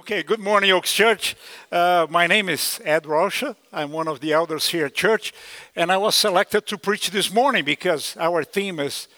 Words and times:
Okay, 0.00 0.22
good 0.22 0.40
morning, 0.40 0.70
Oaks 0.70 0.94
Church. 0.94 1.36
Uh, 1.70 2.06
my 2.08 2.26
name 2.26 2.48
is 2.48 2.80
Ed 2.86 3.04
Rocha. 3.04 3.54
I'm 3.70 3.92
one 3.92 4.08
of 4.08 4.20
the 4.20 4.32
elders 4.32 4.70
here 4.70 4.86
at 4.86 4.94
church, 4.94 5.34
and 5.76 5.92
I 5.92 5.98
was 5.98 6.14
selected 6.14 6.66
to 6.68 6.78
preach 6.78 7.10
this 7.10 7.30
morning 7.30 7.66
because 7.66 8.16
our 8.16 8.42
theme 8.42 8.80
is 8.80 9.08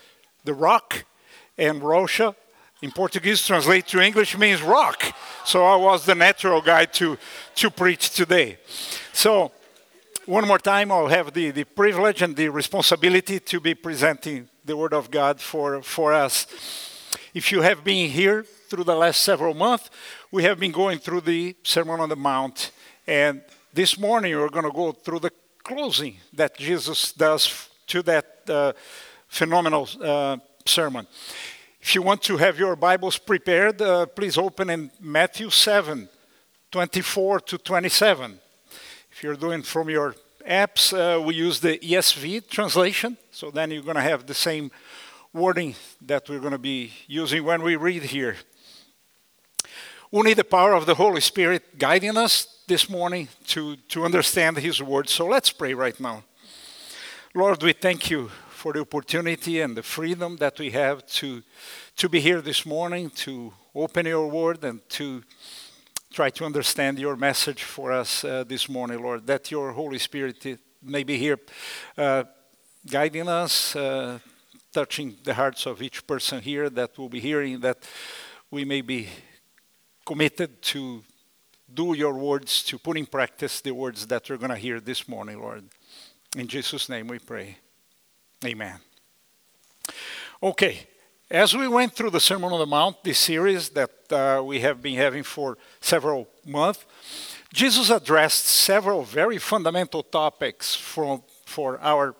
the 0.42 0.52
rock, 0.52 1.04
and 1.56 1.80
Rocha 1.80 2.34
in 2.82 2.90
Portuguese 2.90 3.46
translate 3.46 3.86
to 3.86 4.00
English 4.00 4.36
means 4.36 4.60
rock. 4.60 5.04
So 5.44 5.64
I 5.64 5.76
was 5.76 6.04
the 6.04 6.16
natural 6.16 6.60
guy 6.60 6.86
to, 6.86 7.16
to 7.54 7.70
preach 7.70 8.10
today. 8.10 8.58
So, 9.12 9.52
one 10.26 10.48
more 10.48 10.58
time, 10.58 10.90
I'll 10.90 11.06
have 11.06 11.32
the, 11.32 11.52
the 11.52 11.64
privilege 11.64 12.22
and 12.22 12.34
the 12.34 12.48
responsibility 12.48 13.38
to 13.38 13.60
be 13.60 13.76
presenting 13.76 14.48
the 14.64 14.76
Word 14.76 14.94
of 14.94 15.12
God 15.12 15.40
for, 15.40 15.80
for 15.80 16.12
us. 16.12 16.48
If 17.34 17.52
you 17.52 17.60
have 17.60 17.84
been 17.84 18.10
here 18.10 18.44
through 18.72 18.84
the 18.84 18.96
last 18.96 19.22
several 19.22 19.52
months, 19.52 19.90
we 20.30 20.44
have 20.44 20.58
been 20.58 20.72
going 20.72 20.98
through 20.98 21.20
the 21.20 21.54
Sermon 21.62 22.00
on 22.00 22.08
the 22.08 22.16
Mount, 22.16 22.70
and 23.06 23.42
this 23.74 23.98
morning 23.98 24.34
we're 24.34 24.48
going 24.48 24.64
to 24.64 24.72
go 24.72 24.92
through 24.92 25.18
the 25.18 25.30
closing 25.62 26.16
that 26.32 26.56
Jesus 26.56 27.12
does 27.12 27.68
to 27.86 28.02
that 28.04 28.24
uh, 28.48 28.72
phenomenal 29.28 29.86
uh, 30.00 30.38
sermon. 30.64 31.06
If 31.82 31.94
you 31.94 32.00
want 32.00 32.22
to 32.22 32.38
have 32.38 32.58
your 32.58 32.74
Bibles 32.74 33.18
prepared, 33.18 33.82
uh, 33.82 34.06
please 34.06 34.38
open 34.38 34.70
in 34.70 34.90
Matthew 34.98 35.50
7 35.50 36.08
24 36.70 37.40
to 37.40 37.58
27. 37.58 38.38
If 39.10 39.22
you're 39.22 39.36
doing 39.36 39.62
from 39.62 39.90
your 39.90 40.14
apps, 40.48 40.94
uh, 40.94 41.20
we 41.20 41.34
use 41.34 41.60
the 41.60 41.76
ESV 41.76 42.48
translation, 42.48 43.18
so 43.30 43.50
then 43.50 43.70
you're 43.70 43.82
going 43.82 43.96
to 43.96 44.00
have 44.00 44.24
the 44.24 44.32
same 44.32 44.70
wording 45.34 45.74
that 46.00 46.26
we're 46.30 46.40
going 46.40 46.52
to 46.52 46.58
be 46.58 46.90
using 47.06 47.44
when 47.44 47.62
we 47.62 47.76
read 47.76 48.04
here. 48.04 48.36
We 50.14 50.20
need 50.20 50.36
the 50.36 50.44
power 50.44 50.74
of 50.74 50.84
the 50.84 50.94
Holy 50.94 51.22
Spirit 51.22 51.78
guiding 51.78 52.18
us 52.18 52.58
this 52.66 52.90
morning 52.90 53.28
to, 53.46 53.76
to 53.88 54.04
understand 54.04 54.58
His 54.58 54.82
word. 54.82 55.08
So 55.08 55.24
let's 55.24 55.50
pray 55.50 55.72
right 55.72 55.98
now. 55.98 56.22
Lord, 57.34 57.62
we 57.62 57.72
thank 57.72 58.10
you 58.10 58.28
for 58.50 58.74
the 58.74 58.80
opportunity 58.80 59.62
and 59.62 59.74
the 59.74 59.82
freedom 59.82 60.36
that 60.36 60.58
we 60.58 60.70
have 60.72 61.06
to, 61.06 61.42
to 61.96 62.10
be 62.10 62.20
here 62.20 62.42
this 62.42 62.66
morning, 62.66 63.08
to 63.24 63.54
open 63.74 64.04
your 64.04 64.28
word 64.28 64.62
and 64.64 64.86
to 64.90 65.22
try 66.12 66.28
to 66.28 66.44
understand 66.44 66.98
your 66.98 67.16
message 67.16 67.62
for 67.62 67.90
us 67.90 68.22
uh, 68.22 68.44
this 68.46 68.68
morning, 68.68 69.02
Lord, 69.02 69.26
that 69.28 69.50
your 69.50 69.72
Holy 69.72 69.98
Spirit 69.98 70.60
may 70.82 71.04
be 71.04 71.16
here 71.16 71.38
uh, 71.96 72.24
guiding 72.86 73.28
us, 73.28 73.74
uh, 73.74 74.18
touching 74.74 75.16
the 75.24 75.32
hearts 75.32 75.64
of 75.64 75.80
each 75.80 76.06
person 76.06 76.42
here 76.42 76.68
that 76.68 76.98
will 76.98 77.08
be 77.08 77.20
hearing, 77.20 77.60
that 77.60 77.78
we 78.50 78.66
may 78.66 78.82
be 78.82 79.08
committed 80.04 80.62
to 80.62 81.02
do 81.72 81.94
your 81.94 82.14
words, 82.14 82.62
to 82.64 82.78
put 82.78 82.96
in 82.96 83.06
practice 83.06 83.60
the 83.60 83.72
words 83.72 84.06
that 84.06 84.28
we're 84.28 84.36
going 84.36 84.50
to 84.50 84.56
hear 84.56 84.80
this 84.80 85.08
morning, 85.08 85.40
Lord. 85.40 85.64
In 86.36 86.46
Jesus' 86.46 86.88
name 86.88 87.08
we 87.08 87.18
pray. 87.18 87.58
Amen. 88.44 88.78
Okay, 90.42 90.86
as 91.30 91.56
we 91.56 91.68
went 91.68 91.94
through 91.94 92.10
the 92.10 92.20
Sermon 92.20 92.52
on 92.52 92.58
the 92.58 92.66
Mount, 92.66 93.02
this 93.04 93.18
series 93.18 93.70
that 93.70 93.90
uh, 94.10 94.42
we 94.44 94.60
have 94.60 94.82
been 94.82 94.96
having 94.96 95.22
for 95.22 95.56
several 95.80 96.28
months, 96.44 96.84
Jesus 97.52 97.90
addressed 97.90 98.44
several 98.44 99.02
very 99.02 99.38
fundamental 99.38 100.02
topics 100.02 100.74
from, 100.74 101.22
for 101.46 101.78
our 101.80 102.14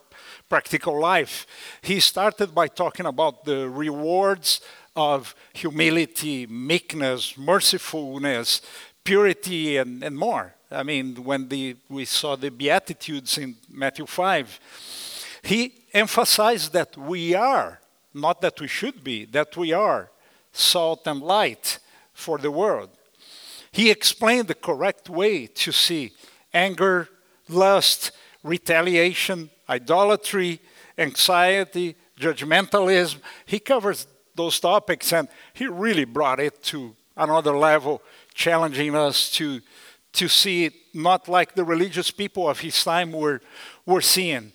practical 0.49 0.99
life. 0.99 1.47
He 1.81 2.01
started 2.01 2.55
by 2.55 2.69
talking 2.69 3.07
about 3.07 3.45
the 3.45 3.69
rewards 3.69 4.61
of 4.95 5.35
humility, 5.53 6.47
meekness, 6.47 7.37
mercifulness, 7.37 8.61
purity, 9.05 9.77
and, 9.77 10.03
and 10.03 10.17
more. 10.17 10.55
I 10.71 10.83
mean, 10.83 11.23
when 11.25 11.48
the, 11.48 11.77
we 11.89 12.05
saw 12.05 12.37
the 12.37 12.51
Beatitudes 12.51 13.39
in 13.39 13.57
Matthew 13.70 14.07
5, 14.07 14.61
he 15.43 15.75
emphasized 15.93 16.73
that 16.73 16.97
we 16.97 17.35
are, 17.35 17.80
not 18.14 18.41
that 18.41 18.61
we 18.61 18.69
should 18.69 19.03
be, 19.03 19.25
that 19.27 19.57
we 19.57 19.73
are 19.73 20.11
salt 20.53 21.07
and 21.07 21.20
light 21.20 21.79
for 22.13 22.39
the 22.39 22.51
world. 22.51 22.91
He 23.73 23.91
explained 23.91 24.48
the 24.48 24.55
correct 24.55 25.09
way 25.09 25.47
to 25.47 25.73
see 25.73 26.13
anger, 26.53 27.09
lust, 27.48 28.13
retaliation, 28.42 29.51
idolatry, 29.69 30.61
anxiety, 30.98 31.97
judgmentalism. 32.19 33.19
He 33.47 33.59
covers 33.59 34.07
those 34.35 34.59
topics, 34.61 35.13
and 35.13 35.29
he 35.53 35.67
really 35.67 36.05
brought 36.05 36.41
it 36.41 36.63
to 36.65 36.95
another 37.17 37.57
level, 37.57 38.03
challenging 38.35 38.95
us 38.95 39.31
to, 39.33 39.61
to 40.13 40.29
see 40.29 40.65
it 40.65 40.75
not 40.95 41.29
like 41.29 41.55
the 41.55 41.65
religious 41.65 42.11
people 42.11 42.48
of 42.48 42.61
his 42.61 42.83
time 42.83 43.13
were, 43.13 43.41
were 43.87 44.01
seeing. 44.01 44.53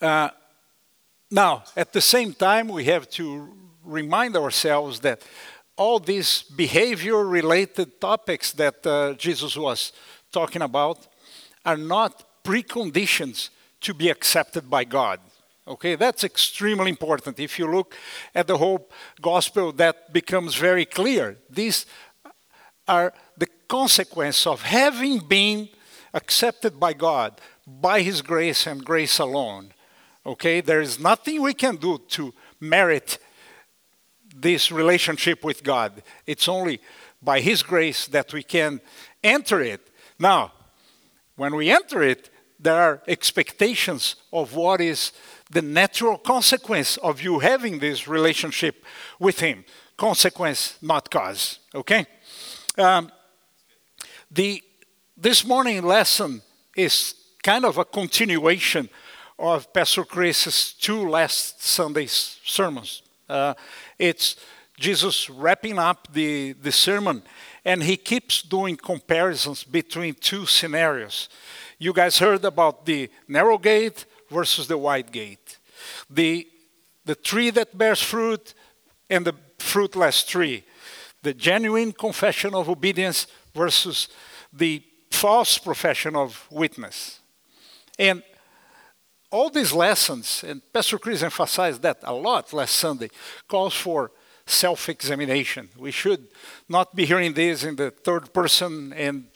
Uh, 0.00 0.28
now, 1.30 1.64
at 1.76 1.92
the 1.92 2.00
same 2.00 2.32
time, 2.32 2.68
we 2.68 2.84
have 2.84 3.08
to 3.10 3.48
remind 3.84 4.36
ourselves 4.36 5.00
that 5.00 5.22
all 5.76 5.98
these 5.98 6.42
behavior 6.42 7.24
related 7.24 8.00
topics 8.00 8.52
that 8.52 8.86
uh, 8.86 9.14
Jesus 9.14 9.56
was 9.56 9.92
talking 10.30 10.62
about 10.62 11.06
are 11.64 11.76
not 11.76 12.24
preconditions 12.44 13.50
to 13.80 13.94
be 13.94 14.08
accepted 14.08 14.70
by 14.70 14.84
God. 14.84 15.20
Okay, 15.66 15.94
that's 15.94 16.24
extremely 16.24 16.90
important. 16.90 17.40
If 17.40 17.58
you 17.58 17.66
look 17.70 17.94
at 18.34 18.46
the 18.46 18.58
whole 18.58 18.88
gospel, 19.22 19.72
that 19.72 20.12
becomes 20.12 20.56
very 20.56 20.84
clear. 20.84 21.38
These 21.48 21.86
are 22.86 23.14
the 23.38 23.48
consequence 23.66 24.46
of 24.46 24.60
having 24.62 25.20
been 25.20 25.70
accepted 26.12 26.78
by 26.78 26.92
God 26.92 27.40
by 27.66 28.02
His 28.02 28.20
grace 28.20 28.66
and 28.66 28.84
grace 28.84 29.18
alone. 29.18 29.72
Okay, 30.26 30.60
there 30.60 30.82
is 30.82 30.98
nothing 30.98 31.40
we 31.40 31.54
can 31.54 31.76
do 31.76 31.98
to 32.08 32.34
merit 32.60 33.18
this 34.34 34.70
relationship 34.70 35.44
with 35.44 35.62
God. 35.62 36.02
It's 36.26 36.48
only 36.48 36.80
by 37.22 37.40
His 37.40 37.62
grace 37.62 38.06
that 38.08 38.34
we 38.34 38.42
can 38.42 38.82
enter 39.22 39.62
it. 39.62 39.80
Now, 40.18 40.52
when 41.36 41.54
we 41.56 41.70
enter 41.70 42.02
it, 42.02 42.28
there 42.58 42.76
are 42.76 43.02
expectations 43.06 44.16
of 44.32 44.54
what 44.54 44.80
is 44.80 45.12
the 45.50 45.62
natural 45.62 46.18
consequence 46.18 46.96
of 46.98 47.20
you 47.22 47.38
having 47.38 47.78
this 47.78 48.08
relationship 48.08 48.84
with 49.18 49.40
Him. 49.40 49.64
Consequence, 49.96 50.76
not 50.82 51.10
cause. 51.10 51.58
Okay? 51.74 52.06
Um, 52.78 53.10
the, 54.30 54.62
this 55.16 55.44
morning 55.44 55.82
lesson 55.82 56.42
is 56.76 57.14
kind 57.42 57.64
of 57.64 57.78
a 57.78 57.84
continuation 57.84 58.88
of 59.38 59.72
Pastor 59.72 60.04
Chris's 60.04 60.72
two 60.72 61.08
last 61.08 61.62
Sunday's 61.62 62.38
sermons. 62.44 63.02
Uh, 63.28 63.54
it's 63.98 64.36
Jesus 64.78 65.30
wrapping 65.30 65.78
up 65.78 66.08
the, 66.12 66.52
the 66.52 66.72
sermon, 66.72 67.22
and 67.64 67.82
he 67.82 67.96
keeps 67.96 68.42
doing 68.42 68.76
comparisons 68.76 69.64
between 69.64 70.14
two 70.14 70.46
scenarios. 70.46 71.28
You 71.78 71.92
guys 71.92 72.18
heard 72.18 72.44
about 72.44 72.84
the 72.84 73.10
narrow 73.26 73.58
gate 73.58 74.04
versus 74.30 74.66
the 74.66 74.76
wide 74.76 75.10
gate. 75.10 75.58
The, 76.10 76.46
the 77.04 77.14
tree 77.14 77.50
that 77.50 77.76
bears 77.76 78.02
fruit 78.02 78.54
and 79.08 79.24
the 79.24 79.34
fruitless 79.58 80.24
tree. 80.24 80.64
The 81.22 81.34
genuine 81.34 81.92
confession 81.92 82.54
of 82.54 82.68
obedience 82.68 83.26
versus 83.54 84.08
the 84.52 84.82
false 85.10 85.58
profession 85.58 86.16
of 86.16 86.46
witness. 86.50 87.20
And 87.98 88.22
all 89.30 89.50
these 89.50 89.72
lessons, 89.72 90.44
and 90.46 90.60
Pastor 90.72 90.98
Chris 90.98 91.22
emphasized 91.22 91.82
that 91.82 91.98
a 92.02 92.12
lot 92.12 92.52
last 92.52 92.76
Sunday, 92.76 93.10
calls 93.48 93.74
for 93.74 94.10
self 94.46 94.88
examination. 94.88 95.68
We 95.76 95.90
should 95.90 96.26
not 96.68 96.94
be 96.94 97.04
hearing 97.06 97.34
this 97.34 97.64
in 97.64 97.76
the 97.76 97.90
third 97.90 98.32
person 98.32 98.92
and 98.92 99.26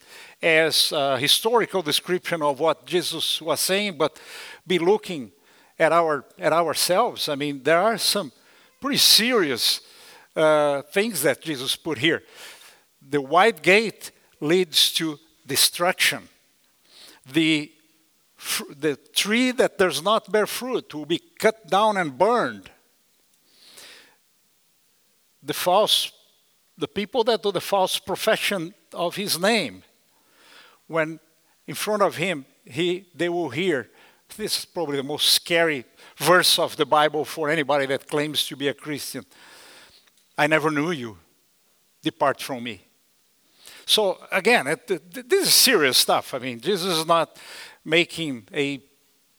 as 0.42 0.92
a 0.92 1.18
historical 1.18 1.82
description 1.82 2.42
of 2.42 2.60
what 2.60 2.86
Jesus 2.86 3.42
was 3.42 3.60
saying, 3.60 3.98
but 3.98 4.20
be 4.66 4.78
looking 4.78 5.32
at, 5.78 5.92
our, 5.92 6.24
at 6.38 6.52
ourselves. 6.52 7.28
I 7.28 7.34
mean, 7.34 7.62
there 7.62 7.80
are 7.80 7.98
some 7.98 8.32
pretty 8.80 8.98
serious 8.98 9.80
uh, 10.36 10.82
things 10.82 11.22
that 11.22 11.40
Jesus 11.40 11.74
put 11.74 11.98
here. 11.98 12.22
The 13.06 13.20
wide 13.20 13.62
gate 13.62 14.12
leads 14.40 14.92
to 14.94 15.18
destruction. 15.46 16.28
The, 17.32 17.72
the 18.76 18.96
tree 19.14 19.50
that 19.52 19.78
does 19.78 20.02
not 20.02 20.30
bear 20.30 20.46
fruit 20.46 20.94
will 20.94 21.06
be 21.06 21.20
cut 21.38 21.68
down 21.68 21.96
and 21.96 22.16
burned. 22.16 22.70
The 25.48 25.54
false, 25.54 26.12
the 26.76 26.86
people 26.86 27.24
that 27.24 27.42
do 27.42 27.50
the 27.52 27.60
false 27.60 27.98
profession 27.98 28.74
of 28.92 29.16
his 29.16 29.40
name, 29.40 29.82
when 30.86 31.20
in 31.66 31.74
front 31.74 32.02
of 32.02 32.16
him, 32.16 32.44
he, 32.66 33.06
they 33.14 33.30
will 33.30 33.48
hear, 33.48 33.88
this 34.36 34.58
is 34.58 34.64
probably 34.66 34.98
the 34.98 35.02
most 35.14 35.30
scary 35.30 35.86
verse 36.18 36.58
of 36.58 36.76
the 36.76 36.84
Bible 36.84 37.24
for 37.24 37.48
anybody 37.48 37.86
that 37.86 38.06
claims 38.06 38.46
to 38.46 38.56
be 38.56 38.68
a 38.68 38.74
Christian. 38.74 39.24
I 40.36 40.46
never 40.46 40.70
knew 40.70 40.90
you. 40.90 41.16
depart 42.02 42.42
from 42.42 42.62
me. 42.62 42.84
So, 43.86 44.18
again, 44.30 44.66
it, 44.66 44.86
this 44.86 45.48
is 45.48 45.54
serious 45.54 45.96
stuff. 45.96 46.34
I 46.34 46.38
mean, 46.38 46.60
Jesus 46.60 46.98
is 46.98 47.06
not 47.06 47.38
making 47.84 48.46
a 48.52 48.82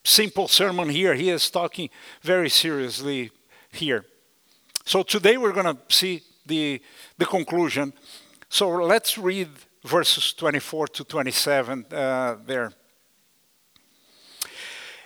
simple 0.04 0.48
sermon 0.48 0.90
here, 0.90 1.14
he 1.14 1.30
is 1.30 1.52
talking 1.52 1.90
very 2.24 2.50
seriously 2.50 3.30
here. 3.72 4.06
So, 4.90 5.04
today 5.04 5.38
we're 5.38 5.52
going 5.52 5.68
to 5.68 5.78
see 5.90 6.24
the, 6.48 6.82
the 7.16 7.28
conclusion. 7.28 7.94
So, 8.50 8.70
let's 8.70 9.20
read 9.20 9.50
verses 9.86 10.34
24 10.34 10.88
to 10.88 11.04
27 11.04 11.86
uh, 11.92 12.38
there. 12.44 12.74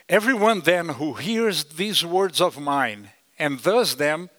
Everyone 0.08 0.62
then 0.62 0.88
who 0.88 1.16
hears 1.16 1.66
these 1.66 2.06
words 2.06 2.40
of 2.40 2.58
mine 2.62 3.10
and 3.38 3.62
does 3.62 3.98
them 3.98 4.30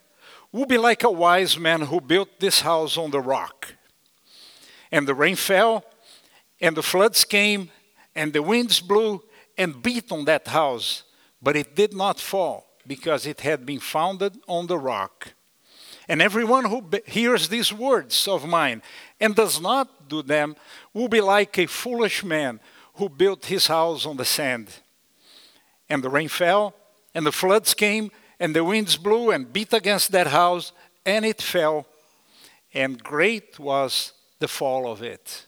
will 0.51 0.65
be 0.65 0.79
like 0.79 1.03
a 1.03 1.11
wise 1.11 1.59
man 1.59 1.81
who 1.81 2.01
built 2.01 2.39
this 2.39 2.61
house 2.61 2.97
on 2.97 3.11
the 3.11 3.21
rock. 3.21 3.75
And 4.91 5.07
the 5.07 5.13
rain 5.13 5.35
fell, 5.35 5.85
and 6.59 6.75
the 6.75 6.81
floods 6.81 7.23
came, 7.23 7.69
and 8.15 8.33
the 8.33 8.41
winds 8.41 8.79
blew 8.79 9.21
and 9.59 9.83
beat 9.83 10.11
on 10.11 10.25
that 10.25 10.47
house, 10.47 11.03
but 11.39 11.55
it 11.55 11.75
did 11.75 11.93
not 11.93 12.19
fall 12.19 12.65
because 12.87 13.25
it 13.25 13.41
had 13.41 13.65
been 13.65 13.79
founded 13.79 14.39
on 14.47 14.65
the 14.67 14.79
rock. 14.79 15.34
And 16.07 16.21
everyone 16.21 16.65
who 16.65 16.83
hears 17.05 17.49
these 17.49 17.73
words 17.73 18.27
of 18.27 18.47
mine 18.47 18.81
and 19.19 19.35
does 19.35 19.59
not 19.59 20.07
do 20.07 20.21
them 20.21 20.55
will 20.93 21.07
be 21.07 21.21
like 21.21 21.57
a 21.57 21.65
foolish 21.65 22.23
man 22.23 22.59
who 22.95 23.09
built 23.09 23.45
his 23.45 23.67
house 23.67 24.05
on 24.05 24.17
the 24.17 24.25
sand. 24.25 24.69
And 25.89 26.03
the 26.03 26.09
rain 26.09 26.27
fell, 26.27 26.73
and 27.13 27.25
the 27.25 27.31
floods 27.31 27.73
came, 27.73 28.11
and 28.39 28.55
the 28.55 28.63
winds 28.63 28.97
blew 28.97 29.31
and 29.31 29.51
beat 29.51 29.73
against 29.73 30.11
that 30.11 30.27
house, 30.27 30.71
and 31.05 31.25
it 31.25 31.41
fell, 31.41 31.85
and 32.73 33.01
great 33.01 33.59
was 33.59 34.13
the 34.39 34.47
fall 34.47 34.91
of 34.91 35.01
it. 35.01 35.45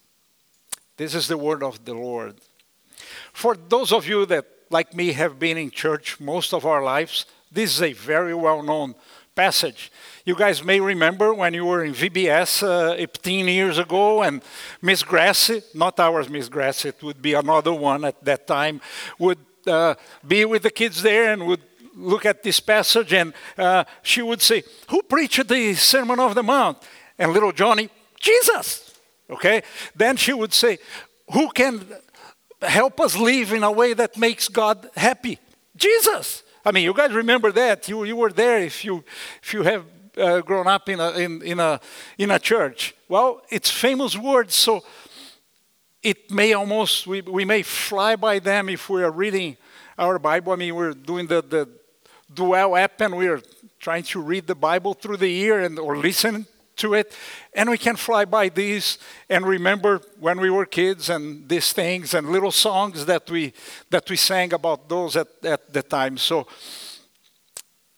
This 0.98 1.14
is 1.14 1.28
the 1.28 1.38
word 1.38 1.64
of 1.64 1.86
the 1.86 1.94
Lord. 1.94 2.36
For 3.34 3.56
those 3.56 3.92
of 3.92 4.08
you 4.08 4.26
that, 4.28 4.46
like 4.70 4.94
me, 4.94 5.12
have 5.14 5.38
been 5.38 5.58
in 5.58 5.72
church 5.72 6.20
most 6.20 6.54
of 6.54 6.66
our 6.66 6.84
lives, 6.84 7.26
this 7.52 7.76
is 7.76 7.82
a 7.82 7.94
very 7.94 8.34
well 8.34 8.64
known 8.64 8.96
passage. 9.38 9.92
You 10.26 10.36
guys 10.36 10.64
may 10.64 10.80
remember 10.80 11.32
when 11.32 11.54
you 11.54 11.64
were 11.64 11.86
in 11.86 11.94
VBS 11.94 12.64
uh, 12.64 12.96
18 12.98 13.48
years 13.48 13.78
ago, 13.78 14.24
and 14.24 14.42
Miss 14.82 15.04
Gracie, 15.04 15.62
not 15.76 16.00
ours, 16.00 16.28
Miss 16.28 16.50
Gracie, 16.50 16.90
it 16.90 17.04
would 17.04 17.22
be 17.22 17.36
another 17.36 17.72
one 17.72 18.04
at 18.04 18.22
that 18.26 18.48
time, 18.48 18.82
would 19.20 19.38
uh, 19.68 19.94
be 20.28 20.44
with 20.44 20.64
the 20.64 20.72
kids 20.72 21.04
there 21.04 21.32
and 21.32 21.46
would 21.46 21.62
look 21.94 22.26
at 22.26 22.42
this 22.42 22.60
passage, 22.60 23.14
and 23.14 23.34
uh, 23.58 23.84
she 24.02 24.24
would 24.24 24.42
say, 24.42 24.64
Who 24.90 25.04
preached 25.04 25.48
the 25.48 25.76
Sermon 25.76 26.20
of 26.20 26.34
the 26.34 26.44
Mount? 26.44 26.78
And 27.20 27.32
little 27.32 27.52
Johnny, 27.52 27.90
Jesus. 28.20 29.00
Okay? 29.30 29.62
Then 29.96 30.18
she 30.18 30.34
would 30.34 30.54
say, 30.54 30.80
Who 31.32 31.50
can 31.52 31.86
help 32.62 33.00
us 33.00 33.16
live 33.16 33.54
in 33.54 33.64
a 33.64 33.72
way 33.72 33.94
that 33.94 34.18
makes 34.18 34.48
God 34.48 34.90
happy? 34.96 35.38
Jesus. 35.76 36.44
I 36.68 36.72
mean, 36.74 36.84
you 36.84 36.94
guys 36.94 37.14
remember 37.14 37.54
that. 37.54 37.88
You, 37.88 38.04
you 38.04 38.18
were 38.18 38.30
there 38.30 38.60
if 38.60 38.84
you, 38.84 39.02
if 39.42 39.54
you 39.54 39.64
have 39.64 39.86
uh, 40.18 40.42
grown 40.42 40.68
up 40.68 40.90
in 40.90 41.00
a, 41.00 41.12
in, 41.12 41.42
in, 41.42 41.62
a, 41.62 41.80
in 42.18 42.30
a 42.30 42.40
church. 42.40 42.94
Well, 43.08 43.42
it's 43.50 43.72
famous 43.72 44.18
words, 44.18 44.54
so 44.54 44.84
it 46.04 46.30
may 46.30 46.52
almost, 46.52 47.08
we, 47.08 47.22
we 47.22 47.46
may 47.46 47.62
fly 47.64 48.18
by 48.18 48.40
them 48.40 48.68
if 48.68 48.90
we 48.90 49.02
are 49.02 49.12
reading 49.12 49.56
our 49.98 50.20
Bible. 50.20 50.52
I 50.52 50.58
mean, 50.58 50.76
we're 50.76 50.92
doing 50.92 51.28
the, 51.28 51.42
the 51.42 51.70
Dwell 52.34 52.76
app 52.76 53.00
and 53.00 53.16
we're 53.16 53.42
trying 53.80 54.04
to 54.04 54.20
read 54.20 54.46
the 54.46 54.56
Bible 54.56 54.94
through 54.94 55.18
the 55.18 55.30
year 55.30 55.62
and 55.62 55.80
or 55.80 55.96
listen 55.96 56.48
to 56.78 56.94
it. 56.94 57.16
And 57.54 57.70
we 57.70 57.78
can 57.78 57.96
fly 57.96 58.26
by 58.26 58.50
these 58.50 58.98
and 59.30 59.46
remember 59.46 60.02
when 60.20 60.40
we 60.40 60.50
were 60.50 60.66
kids 60.66 61.10
and 61.10 61.48
these 61.50 61.74
things 61.74 62.14
and 62.14 62.30
little 62.30 62.52
songs 62.52 63.06
that 63.06 63.30
we 63.30 63.54
that 63.90 64.10
we 64.10 64.16
sang 64.16 64.54
about 64.54 64.90
those 64.90 65.16
at, 65.16 65.28
at 65.44 65.74
the 65.74 65.84
time. 65.84 66.18
So 66.18 66.48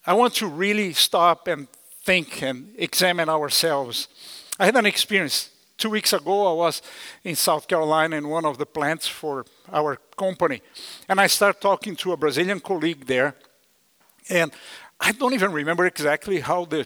I 0.05 0.13
want 0.13 0.33
to 0.35 0.47
really 0.47 0.93
stop 0.93 1.47
and 1.47 1.67
think 2.03 2.41
and 2.41 2.73
examine 2.77 3.29
ourselves. 3.29 4.07
I 4.57 4.65
had 4.65 4.75
an 4.75 4.85
experience 4.85 5.51
two 5.77 5.89
weeks 5.89 6.13
ago. 6.13 6.47
I 6.47 6.53
was 6.53 6.81
in 7.23 7.35
South 7.35 7.67
Carolina 7.67 8.15
in 8.17 8.27
one 8.27 8.45
of 8.45 8.57
the 8.57 8.65
plants 8.65 9.07
for 9.07 9.45
our 9.71 9.97
company, 10.17 10.61
and 11.07 11.19
I 11.19 11.27
started 11.27 11.61
talking 11.61 11.95
to 11.97 12.13
a 12.13 12.17
Brazilian 12.17 12.59
colleague 12.59 13.05
there, 13.05 13.35
and 14.29 14.51
I 14.99 15.11
don't 15.13 15.33
even 15.33 15.51
remember 15.51 15.85
exactly 15.85 16.41
how 16.41 16.65
the 16.65 16.85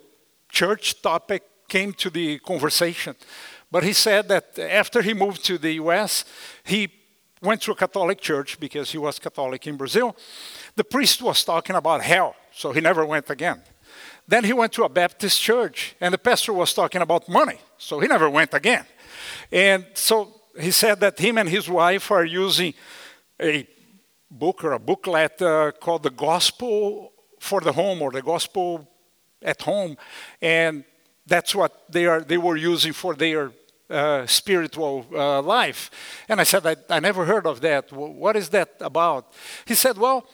church 0.49 1.01
topic 1.01 1.43
came 1.77 1.91
to 1.93 2.09
the 2.11 2.39
conversation. 2.39 3.15
But 3.71 3.83
he 3.83 3.93
said 3.93 4.27
that 4.27 4.59
after 4.59 5.01
he 5.01 5.13
moved 5.13 5.43
to 5.45 5.57
the 5.57 5.73
US, 5.83 6.25
he 6.63 6.81
went 7.41 7.61
to 7.63 7.71
a 7.71 7.75
Catholic 7.75 8.19
church 8.21 8.59
because 8.59 8.91
he 8.91 8.99
was 8.99 9.19
Catholic 9.19 9.65
in 9.67 9.77
Brazil. 9.77 10.15
The 10.75 10.83
priest 10.83 11.21
was 11.21 11.43
talking 11.43 11.75
about 11.75 11.99
hell, 12.01 12.35
so 12.51 12.73
he 12.75 12.81
never 12.81 13.03
went 13.05 13.29
again. 13.29 13.59
Then 14.27 14.43
he 14.43 14.53
went 14.53 14.71
to 14.73 14.83
a 14.83 14.89
Baptist 14.89 15.41
church, 15.41 15.95
and 15.99 16.13
the 16.13 16.17
pastor 16.29 16.53
was 16.53 16.73
talking 16.73 17.01
about 17.01 17.27
money, 17.27 17.59
so 17.77 17.99
he 17.99 18.07
never 18.07 18.29
went 18.29 18.53
again. 18.53 18.85
And 19.51 19.85
so 19.93 20.13
he 20.65 20.71
said 20.71 20.99
that 20.99 21.19
him 21.19 21.37
and 21.37 21.49
his 21.49 21.67
wife 21.67 22.05
are 22.11 22.27
using 22.45 22.73
a 23.41 23.67
book 24.29 24.63
or 24.63 24.73
a 24.73 24.79
booklet 24.79 25.41
uh, 25.41 25.71
called 25.83 26.03
The 26.03 26.15
Gospel 26.29 27.11
for 27.39 27.59
the 27.61 27.73
Home 27.73 28.01
or 28.03 28.11
The 28.11 28.21
Gospel 28.21 28.87
at 29.41 29.61
Home. 29.63 29.97
And 30.41 30.83
that's 31.25 31.55
what 31.55 31.91
they, 31.91 32.05
are, 32.05 32.21
they 32.21 32.37
were 32.37 32.57
using 32.57 32.93
for 32.93 33.15
their 33.15 33.51
uh, 33.89 34.25
spiritual 34.25 35.05
uh, 35.13 35.41
life. 35.41 35.91
And 36.27 36.41
I 36.41 36.43
said, 36.43 36.65
I, 36.65 36.75
I 36.89 36.99
never 36.99 37.25
heard 37.25 37.45
of 37.45 37.61
that. 37.61 37.91
What 37.91 38.35
is 38.35 38.49
that 38.49 38.75
about? 38.79 39.31
He 39.65 39.75
said, 39.75 39.97
Well, 39.97 40.27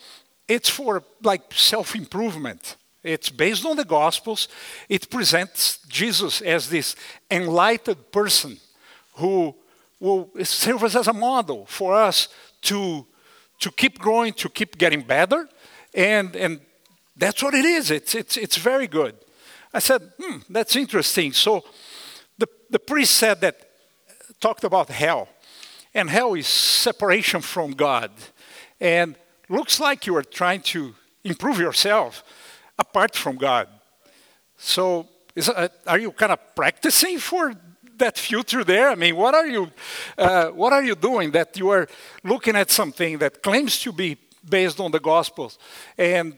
it's 0.47 0.69
for 0.69 1.03
like 1.21 1.53
self 1.53 1.95
improvement. 1.95 2.77
It's 3.03 3.29
based 3.29 3.65
on 3.65 3.77
the 3.77 3.85
Gospels. 3.85 4.47
It 4.89 5.09
presents 5.09 5.79
Jesus 5.87 6.41
as 6.41 6.69
this 6.69 6.95
enlightened 7.31 8.11
person 8.11 8.57
who 9.15 9.55
will 9.99 10.29
serve 10.43 10.83
us 10.83 10.95
as 10.95 11.07
a 11.07 11.13
model 11.13 11.65
for 11.65 11.93
us 11.93 12.27
to, 12.61 13.05
to 13.59 13.71
keep 13.71 13.99
growing, 13.99 14.33
to 14.33 14.49
keep 14.49 14.77
getting 14.77 15.01
better. 15.01 15.47
And, 15.93 16.35
and 16.35 16.59
that's 17.15 17.41
what 17.41 17.53
it 17.53 17.65
is. 17.65 17.89
It's, 17.89 18.15
it's, 18.15 18.37
it's 18.37 18.57
very 18.57 18.87
good. 18.87 19.15
I 19.73 19.79
said, 19.79 20.01
hmm, 20.19 20.37
that's 20.49 20.75
interesting. 20.75 21.33
So 21.33 21.63
the, 22.37 22.47
the 22.69 22.79
priest 22.79 23.15
said 23.15 23.41
that, 23.41 23.65
talked 24.39 24.63
about 24.63 24.89
hell. 24.89 25.27
And 25.93 26.09
hell 26.09 26.33
is 26.33 26.47
separation 26.47 27.41
from 27.41 27.71
God. 27.71 28.11
And 28.79 29.15
looks 29.49 29.79
like 29.79 30.07
you 30.07 30.15
are 30.15 30.23
trying 30.23 30.61
to 30.61 30.95
improve 31.23 31.59
yourself 31.59 32.23
apart 32.77 33.15
from 33.15 33.35
God. 33.35 33.67
So 34.57 35.07
uh, 35.47 35.67
are 35.85 35.99
you 35.99 36.11
kind 36.11 36.31
of 36.31 36.39
practicing 36.55 37.19
for 37.19 37.53
that 37.97 38.17
future 38.17 38.63
there? 38.63 38.89
I 38.89 38.95
mean, 38.95 39.15
what 39.15 39.35
are 39.35 39.47
you, 39.47 39.71
uh, 40.17 40.47
what 40.47 40.73
are 40.73 40.83
you 40.83 40.95
doing 40.95 41.31
that 41.31 41.57
you 41.57 41.69
are 41.69 41.87
looking 42.23 42.55
at 42.55 42.71
something 42.71 43.17
that 43.17 43.43
claims 43.43 43.79
to 43.81 43.91
be 43.91 44.17
based 44.47 44.79
on 44.79 44.91
the 44.91 44.99
Gospels 44.99 45.59
and 45.97 46.37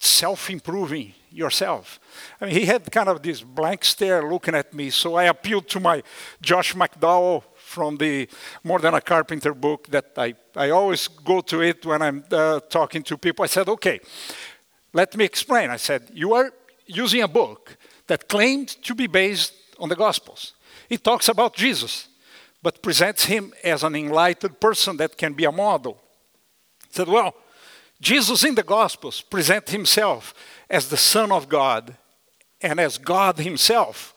self-improving 0.00 1.14
yourself. 1.30 2.00
I 2.40 2.46
mean, 2.46 2.54
he 2.54 2.64
had 2.64 2.90
kind 2.90 3.08
of 3.08 3.22
this 3.22 3.42
blank 3.42 3.84
stare 3.84 4.28
looking 4.28 4.54
at 4.54 4.72
me, 4.72 4.90
so 4.90 5.16
I 5.16 5.24
appealed 5.24 5.68
to 5.68 5.80
my 5.80 6.02
Josh 6.40 6.74
McDowell 6.74 7.42
from 7.56 7.96
the 7.96 8.28
More 8.64 8.78
Than 8.78 8.94
a 8.94 9.00
Carpenter 9.00 9.54
book 9.54 9.88
that 9.88 10.12
I, 10.16 10.34
I 10.56 10.70
always 10.70 11.08
go 11.08 11.40
to 11.42 11.60
it 11.60 11.84
when 11.84 12.00
I'm 12.00 12.24
uh, 12.30 12.60
talking 12.60 13.02
to 13.04 13.18
people. 13.18 13.44
I 13.44 13.48
said, 13.48 13.68
okay, 13.68 14.00
let 14.92 15.16
me 15.16 15.24
explain. 15.24 15.70
I 15.70 15.76
said, 15.76 16.10
you 16.14 16.32
are 16.32 16.50
using 16.86 17.22
a 17.22 17.28
book 17.28 17.76
that 18.06 18.28
claimed 18.28 18.68
to 18.84 18.94
be 18.94 19.06
based 19.06 19.52
on 19.78 19.88
the 19.88 19.96
Gospels. 19.96 20.54
It 20.88 21.04
talks 21.04 21.28
about 21.28 21.54
Jesus, 21.54 22.08
but 22.62 22.82
presents 22.82 23.24
him 23.26 23.52
as 23.62 23.84
an 23.84 23.94
enlightened 23.94 24.58
person 24.60 24.96
that 24.96 25.18
can 25.18 25.34
be 25.34 25.44
a 25.44 25.52
model. 25.52 26.00
Said, 26.90 27.08
well, 27.08 27.34
Jesus 28.00 28.44
in 28.44 28.54
the 28.54 28.62
Gospels 28.62 29.20
present 29.22 29.70
himself 29.70 30.34
as 30.70 30.88
the 30.88 30.96
Son 30.96 31.32
of 31.32 31.48
God 31.48 31.96
and 32.60 32.78
as 32.78 32.98
God 32.98 33.38
himself, 33.38 34.14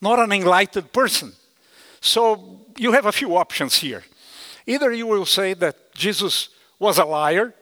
not 0.00 0.18
an 0.18 0.32
enlightened 0.32 0.92
person. 0.92 1.32
So 2.00 2.60
you 2.76 2.92
have 2.92 3.06
a 3.06 3.12
few 3.12 3.36
options 3.36 3.76
here. 3.76 4.04
Either 4.66 4.92
you 4.92 5.06
will 5.06 5.26
say 5.26 5.54
that 5.54 5.94
Jesus 5.94 6.48
was 6.78 6.98
a 6.98 7.04
liar. 7.04 7.54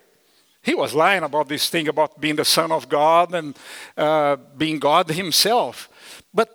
He 0.63 0.75
was 0.75 0.95
lying 0.95 1.23
about 1.23 1.49
this 1.49 1.69
thing 1.69 1.89
about 1.89 2.21
being 2.21 2.37
the 2.37 2.45
Son 2.45 2.71
of 2.71 2.89
God 2.89 3.35
and 3.35 3.57
uh, 3.97 4.37
being 4.57 4.79
God 4.79 5.11
Himself. 5.11 5.89
But 6.33 6.49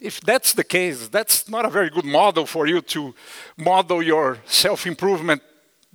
if 0.00 0.20
that's 0.20 0.52
the 0.52 0.64
case, 0.64 1.08
that's 1.08 1.48
not 1.48 1.64
a 1.64 1.70
very 1.70 1.90
good 1.90 2.04
model 2.04 2.46
for 2.46 2.66
you 2.66 2.80
to 2.82 3.14
model 3.56 4.02
your 4.02 4.38
self 4.44 4.86
improvement 4.86 5.42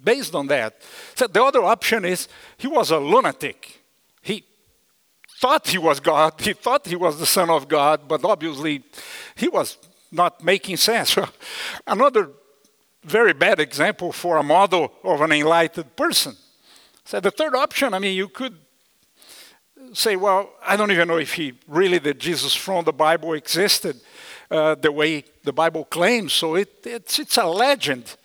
based 0.04 0.36
on 0.36 0.48
that. 0.48 0.82
So 1.16 1.28
the 1.28 1.44
other 1.44 1.64
option 1.64 2.06
is 2.06 2.28
he 2.58 2.68
was 2.68 2.92
a 2.92 2.98
lunatic. 2.98 3.82
He 4.22 4.44
thought 5.40 5.68
he 5.68 5.78
was 5.78 6.00
God, 6.00 6.34
he 6.40 6.54
thought 6.54 6.88
he 6.88 6.96
was 6.96 7.20
the 7.20 7.26
Son 7.26 7.50
of 7.50 7.68
God, 7.68 8.08
but 8.08 8.24
obviously 8.24 8.84
he 9.36 9.48
was 9.48 9.78
not 10.12 10.44
making 10.44 10.78
sense. 10.78 11.18
Another 11.88 12.32
very 13.04 13.34
bad 13.34 13.60
example 13.60 14.12
for 14.12 14.38
a 14.38 14.44
model 14.44 14.92
of 15.04 15.22
an 15.22 15.32
enlightened 15.32 15.96
person. 15.96 16.36
So 17.06 17.20
the 17.20 17.32
third 17.32 17.56
option, 17.56 17.94
I 17.94 18.00
mean, 18.00 18.16
you 18.16 18.28
could 18.28 18.56
say, 19.94 20.16
well, 20.16 20.52
I 20.66 20.76
don't 20.76 20.92
even 20.92 21.08
know 21.08 21.18
if 21.18 21.34
he 21.34 21.54
really, 21.68 21.98
the 21.98 22.14
Jesus 22.14 22.54
from 22.54 22.86
the 22.86 22.94
Bible 22.94 23.34
existed 23.34 24.00
uh, 24.52 24.76
the 24.76 24.92
way 24.92 25.24
the 25.44 25.54
Bible 25.54 25.86
claims. 25.86 26.34
So 26.34 26.56
it, 26.56 26.70
it's, 26.86 27.20
it's 27.20 27.38
a 27.38 27.46
legend. 27.46 28.16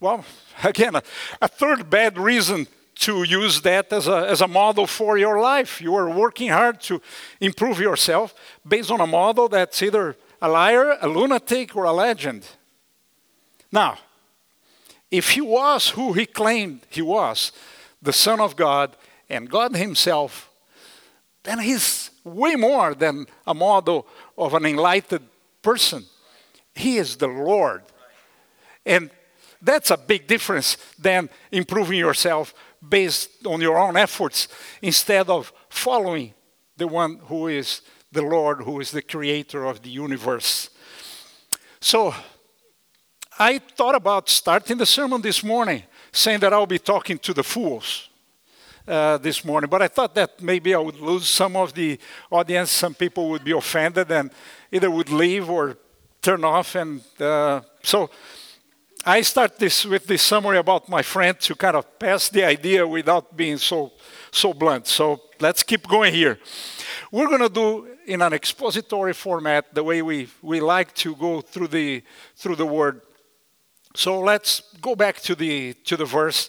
Well, 0.00 0.24
again, 0.62 0.96
a, 1.40 1.48
third 1.48 1.88
bad 1.88 2.18
reason 2.18 2.66
to 2.96 3.22
use 3.22 3.60
that 3.62 3.92
as 3.92 4.06
a, 4.06 4.28
as 4.28 4.40
a 4.40 4.48
model 4.48 4.86
for 4.86 5.18
your 5.18 5.40
life. 5.40 5.80
You 5.80 5.94
are 5.96 6.10
working 6.10 6.50
hard 6.50 6.80
to 6.82 7.00
improve 7.40 7.80
yourself 7.80 8.34
based 8.66 8.90
on 8.90 9.00
a 9.00 9.06
model 9.06 9.48
that's 9.48 9.82
either 9.82 10.16
a 10.40 10.48
liar, 10.48 10.96
a 11.00 11.08
lunatic, 11.08 11.74
or 11.74 11.84
a 11.84 11.92
legend. 11.92 12.46
Now, 13.72 13.98
if 15.10 15.30
he 15.30 15.40
was 15.40 15.90
who 15.90 16.12
he 16.12 16.26
claimed 16.26 16.80
he 16.90 17.02
was, 17.02 17.52
the 18.02 18.12
Son 18.12 18.40
of 18.40 18.56
God 18.56 18.96
and 19.30 19.48
God 19.48 19.74
Himself, 19.74 20.50
then 21.42 21.58
he's 21.58 22.10
way 22.22 22.54
more 22.54 22.94
than 22.94 23.26
a 23.46 23.54
model 23.54 24.06
of 24.36 24.54
an 24.54 24.66
enlightened 24.66 25.26
person. 25.62 26.04
He 26.74 26.98
is 26.98 27.16
the 27.16 27.28
Lord. 27.28 27.82
And 28.84 29.10
that's 29.60 29.90
a 29.90 29.96
big 29.96 30.26
difference 30.26 30.76
than 30.98 31.28
improving 31.50 31.98
yourself 31.98 32.54
based 32.86 33.46
on 33.46 33.60
your 33.60 33.78
own 33.78 33.96
efforts 33.96 34.48
instead 34.82 35.28
of 35.28 35.52
following 35.68 36.34
the 36.76 36.86
one 36.86 37.18
who 37.26 37.48
is 37.48 37.82
the 38.12 38.22
Lord, 38.22 38.62
who 38.62 38.80
is 38.80 38.90
the 38.90 39.02
creator 39.02 39.64
of 39.64 39.82
the 39.82 39.90
universe. 39.90 40.70
So 41.80 42.14
I 43.38 43.58
thought 43.58 43.94
about 43.94 44.28
starting 44.28 44.78
the 44.78 44.86
sermon 44.86 45.20
this 45.20 45.42
morning 45.42 45.82
saying 46.12 46.40
that 46.40 46.52
I'll 46.52 46.66
be 46.66 46.78
talking 46.78 47.18
to 47.18 47.34
the 47.34 47.42
fools. 47.42 48.08
Uh, 48.86 49.16
this 49.16 49.46
morning, 49.46 49.70
but 49.70 49.80
I 49.80 49.88
thought 49.88 50.14
that 50.14 50.42
maybe 50.42 50.74
I 50.74 50.78
would 50.78 51.00
lose 51.00 51.26
some 51.26 51.56
of 51.56 51.72
the 51.72 51.98
audience. 52.30 52.70
Some 52.70 52.92
people 52.92 53.30
would 53.30 53.42
be 53.42 53.52
offended 53.52 54.12
and 54.12 54.30
either 54.70 54.90
would 54.90 55.08
leave 55.08 55.48
or 55.48 55.78
turn 56.20 56.44
off. 56.44 56.74
And 56.74 57.00
uh, 57.18 57.62
so 57.82 58.10
I 59.06 59.20
start 59.20 59.58
this 59.58 59.84
with 59.84 60.06
this 60.06 60.22
summary 60.22 60.56
about 60.56 60.88
my 60.88 61.02
friend 61.02 61.38
to 61.40 61.54
kind 61.54 61.76
of 61.76 61.98
pass 61.98 62.30
the 62.30 62.42
idea 62.42 62.86
without 62.86 63.36
being 63.36 63.58
so 63.58 63.92
so 64.30 64.54
blunt. 64.54 64.86
So 64.86 65.20
let's 65.40 65.62
keep 65.62 65.86
going 65.86 66.14
here. 66.14 66.38
We're 67.12 67.26
going 67.26 67.42
to 67.42 67.50
do 67.50 67.86
in 68.06 68.22
an 68.22 68.32
expository 68.32 69.12
format 69.12 69.74
the 69.74 69.84
way 69.84 70.00
we, 70.00 70.28
we 70.40 70.60
like 70.60 70.94
to 70.94 71.14
go 71.16 71.42
through 71.42 71.68
the 71.68 72.02
through 72.34 72.56
the 72.56 72.64
word. 72.64 73.02
So 73.94 74.20
let's 74.20 74.62
go 74.80 74.96
back 74.96 75.20
to 75.22 75.34
the 75.34 75.74
to 75.84 75.98
the 75.98 76.06
verse 76.06 76.48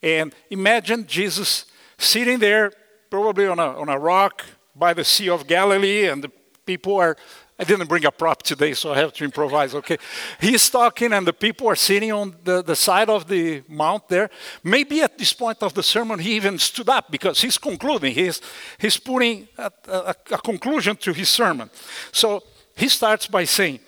and 0.00 0.32
imagine 0.48 1.08
Jesus 1.08 1.66
sitting 1.98 2.38
there 2.38 2.70
probably 3.10 3.48
on 3.48 3.58
a 3.58 3.80
on 3.80 3.88
a 3.88 3.98
rock 3.98 4.44
by 4.76 4.94
the 4.94 5.04
Sea 5.04 5.28
of 5.28 5.48
Galilee 5.48 6.06
and 6.06 6.22
the 6.22 6.30
people 6.66 6.96
are 6.96 7.16
I 7.58 7.64
didn't 7.64 7.86
bring 7.86 8.04
a 8.04 8.10
prop 8.10 8.42
today, 8.42 8.74
so 8.74 8.92
I 8.92 8.98
have 8.98 9.14
to 9.14 9.24
improvise, 9.24 9.74
okay? 9.74 9.96
He's 10.38 10.68
talking, 10.68 11.14
and 11.14 11.26
the 11.26 11.32
people 11.32 11.68
are 11.68 11.76
sitting 11.76 12.12
on 12.12 12.36
the, 12.44 12.62
the 12.62 12.76
side 12.76 13.08
of 13.08 13.28
the 13.28 13.62
mount 13.66 14.08
there. 14.08 14.28
Maybe 14.62 15.00
at 15.00 15.16
this 15.16 15.32
point 15.32 15.62
of 15.62 15.72
the 15.72 15.82
sermon, 15.82 16.18
he 16.18 16.36
even 16.36 16.58
stood 16.58 16.90
up 16.90 17.10
because 17.10 17.40
he's 17.40 17.56
concluding. 17.56 18.12
He's, 18.12 18.42
he's 18.76 18.98
putting 18.98 19.48
a, 19.56 19.72
a, 19.88 20.14
a 20.32 20.38
conclusion 20.38 20.96
to 20.96 21.14
his 21.14 21.30
sermon. 21.30 21.70
So 22.12 22.42
he 22.76 22.88
starts 22.88 23.26
by 23.26 23.44
saying, 23.44 23.80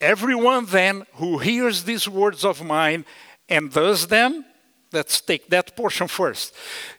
Everyone 0.00 0.64
then 0.64 1.04
who 1.16 1.38
hears 1.38 1.84
these 1.84 2.08
words 2.08 2.42
of 2.42 2.64
mine 2.64 3.04
and 3.50 3.70
does 3.70 4.06
them, 4.06 4.46
let's 4.92 5.20
take 5.20 5.50
that 5.50 5.76
portion 5.76 6.08
first. 6.08 6.54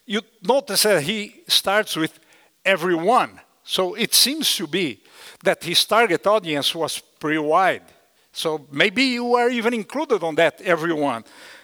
You 0.05 0.21
notice 0.43 0.83
that 0.83 1.01
he 1.01 1.41
starts 1.47 1.95
with 1.95 2.19
everyone. 2.63 3.39
So 3.63 3.95
it 3.95 4.13
seems 4.13 4.55
to 4.57 4.67
be 4.67 5.01
that 5.43 5.63
his 5.63 5.85
target 5.85 6.25
audience 6.27 6.73
was 6.75 6.99
pretty 7.19 7.39
wide. 7.39 7.83
So 8.31 8.65
maybe 8.71 9.03
you 9.03 9.35
are 9.35 9.49
even 9.49 9.73
included 9.73 10.23
on 10.23 10.35
that, 10.35 10.61
everyone. 10.61 11.23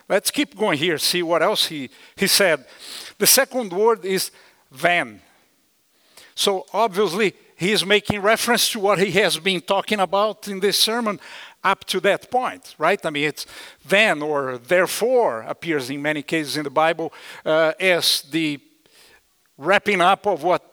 Let's 0.09 0.31
keep 0.31 0.55
going 0.55 0.77
here, 0.77 0.97
see 0.97 1.23
what 1.23 1.41
else 1.41 1.67
he, 1.67 1.89
he 2.15 2.27
said. 2.27 2.65
The 3.17 3.27
second 3.27 3.73
word 3.73 4.05
is 4.05 4.31
then. 4.71 5.21
So 6.35 6.65
obviously, 6.73 7.33
he 7.55 7.71
is 7.71 7.85
making 7.85 8.21
reference 8.21 8.69
to 8.71 8.79
what 8.79 8.99
he 8.99 9.11
has 9.11 9.37
been 9.37 9.61
talking 9.61 9.99
about 9.99 10.47
in 10.47 10.59
this 10.59 10.79
sermon 10.79 11.19
up 11.63 11.83
to 11.85 11.99
that 12.01 12.29
point, 12.29 12.75
right? 12.77 13.03
I 13.03 13.09
mean, 13.09 13.25
it's 13.25 13.45
then 13.85 14.21
or 14.21 14.57
therefore 14.57 15.41
appears 15.41 15.89
in 15.89 16.01
many 16.01 16.21
cases 16.21 16.55
in 16.55 16.63
the 16.63 16.69
Bible 16.69 17.11
uh, 17.43 17.73
as 17.79 18.21
the 18.21 18.59
wrapping 19.57 20.01
up 20.01 20.27
of 20.27 20.43
what 20.43 20.63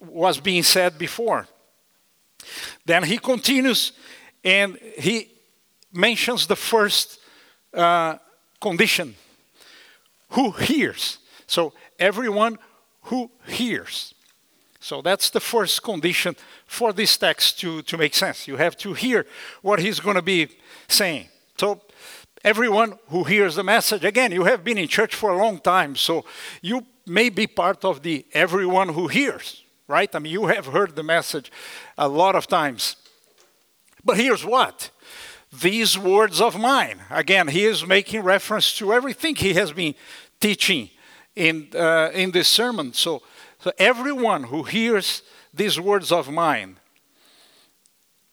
was 0.00 0.40
being 0.40 0.64
said 0.64 0.98
before. 0.98 1.46
Then 2.84 3.04
he 3.04 3.18
continues 3.18 3.92
and 4.44 4.76
he 4.98 5.30
mentions 5.92 6.46
the 6.46 6.56
first 6.56 7.18
uh, 7.74 8.16
condition 8.60 9.14
who 10.30 10.50
hears. 10.50 11.18
So, 11.46 11.72
everyone 11.98 12.58
who 13.02 13.30
hears. 13.46 14.14
So, 14.80 15.02
that's 15.02 15.30
the 15.30 15.40
first 15.40 15.82
condition 15.82 16.34
for 16.66 16.92
this 16.92 17.16
text 17.16 17.60
to, 17.60 17.82
to 17.82 17.98
make 17.98 18.14
sense. 18.14 18.48
You 18.48 18.56
have 18.56 18.76
to 18.78 18.94
hear 18.94 19.26
what 19.60 19.78
he's 19.78 20.00
going 20.00 20.16
to 20.16 20.22
be 20.22 20.48
saying. 20.88 21.28
So, 21.58 21.82
everyone 22.42 22.98
who 23.08 23.24
hears 23.24 23.56
the 23.56 23.64
message, 23.64 24.04
again, 24.04 24.32
you 24.32 24.44
have 24.44 24.64
been 24.64 24.78
in 24.78 24.88
church 24.88 25.14
for 25.14 25.30
a 25.30 25.36
long 25.36 25.58
time, 25.58 25.94
so 25.96 26.24
you 26.62 26.86
may 27.06 27.28
be 27.28 27.46
part 27.46 27.84
of 27.84 28.02
the 28.02 28.24
everyone 28.32 28.88
who 28.88 29.08
hears 29.08 29.61
right? 29.92 30.12
I 30.14 30.18
mean, 30.18 30.32
you 30.32 30.46
have 30.46 30.66
heard 30.66 30.96
the 30.96 31.02
message 31.02 31.52
a 31.98 32.08
lot 32.08 32.34
of 32.34 32.46
times. 32.46 32.96
But 34.02 34.16
here's 34.16 34.44
what 34.44 34.90
these 35.60 35.98
words 35.98 36.40
of 36.40 36.58
mine. 36.58 36.98
Again, 37.10 37.48
he 37.48 37.64
is 37.66 37.86
making 37.86 38.22
reference 38.22 38.74
to 38.78 38.94
everything 38.94 39.36
he 39.36 39.52
has 39.52 39.70
been 39.70 39.94
teaching 40.40 40.88
in, 41.36 41.68
uh, 41.74 42.10
in 42.14 42.30
this 42.30 42.48
sermon. 42.48 42.94
So, 42.94 43.22
so, 43.58 43.70
everyone 43.78 44.44
who 44.44 44.62
hears 44.62 45.22
these 45.52 45.78
words 45.78 46.10
of 46.10 46.30
mine, 46.30 46.78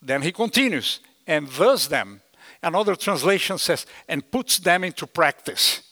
then 0.02 0.22
he 0.22 0.32
continues, 0.32 1.02
and 1.28 1.54
does 1.54 1.90
them. 1.90 2.22
Another 2.64 2.96
translation 2.96 3.58
says, 3.58 3.86
and 4.08 4.32
puts 4.32 4.60
them 4.60 4.84
into 4.84 5.06
practice 5.06 5.89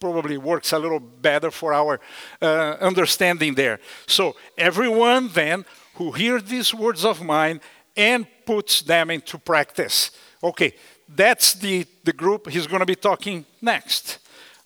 probably 0.00 0.38
works 0.38 0.72
a 0.72 0.78
little 0.78 0.98
better 0.98 1.50
for 1.50 1.72
our 1.72 2.00
uh, 2.40 2.76
understanding 2.80 3.54
there. 3.54 3.78
So, 4.06 4.34
everyone 4.56 5.28
then 5.28 5.64
who 5.94 6.12
hears 6.12 6.44
these 6.44 6.74
words 6.74 7.04
of 7.04 7.22
mine 7.22 7.60
and 7.96 8.26
puts 8.46 8.80
them 8.80 9.10
into 9.10 9.38
practice. 9.38 10.10
Okay, 10.42 10.72
that's 11.06 11.54
the, 11.54 11.86
the 12.04 12.12
group 12.12 12.48
he's 12.48 12.66
going 12.66 12.80
to 12.80 12.86
be 12.86 12.96
talking 12.96 13.44
next. 13.60 14.18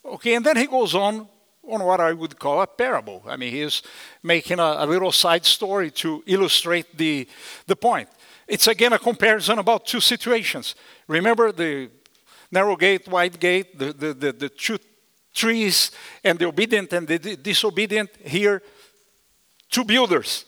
Okay, 0.05 0.35
and 0.35 0.45
then 0.45 0.57
he 0.57 0.67
goes 0.67 0.95
on 0.95 1.27
on 1.67 1.83
what 1.83 1.99
I 1.99 2.13
would 2.13 2.39
call 2.39 2.61
a 2.61 2.67
parable. 2.67 3.23
I 3.27 3.37
mean, 3.37 3.51
he's 3.51 3.83
making 4.23 4.61
a, 4.61 4.77
a 4.79 4.87
little 4.87 5.13
side 5.13 5.45
story 5.45 5.91
to 5.93 6.23
illustrate 6.27 6.97
the, 6.97 7.27
the 7.67 7.77
point. 7.77 8.09
It's 8.47 8.69
again 8.69 8.93
a 8.93 8.99
comparison 8.99 9.59
about 9.59 9.87
two 9.87 10.01
situations. 10.01 10.75
Remember 11.09 11.51
the 11.51 11.91
narrow 12.51 12.77
gate, 12.77 13.09
wide 13.09 13.41
gate, 13.41 13.79
the, 13.79 13.93
the, 13.93 14.15
the, 14.15 14.33
the 14.33 14.49
two 14.49 14.79
trees 15.35 15.91
and 16.23 16.39
the 16.39 16.47
obedient 16.47 16.93
and 16.93 17.07
the 17.07 17.19
disobedient. 17.19 18.11
Here, 18.25 18.63
two 19.71 19.85
builders. 19.85 20.45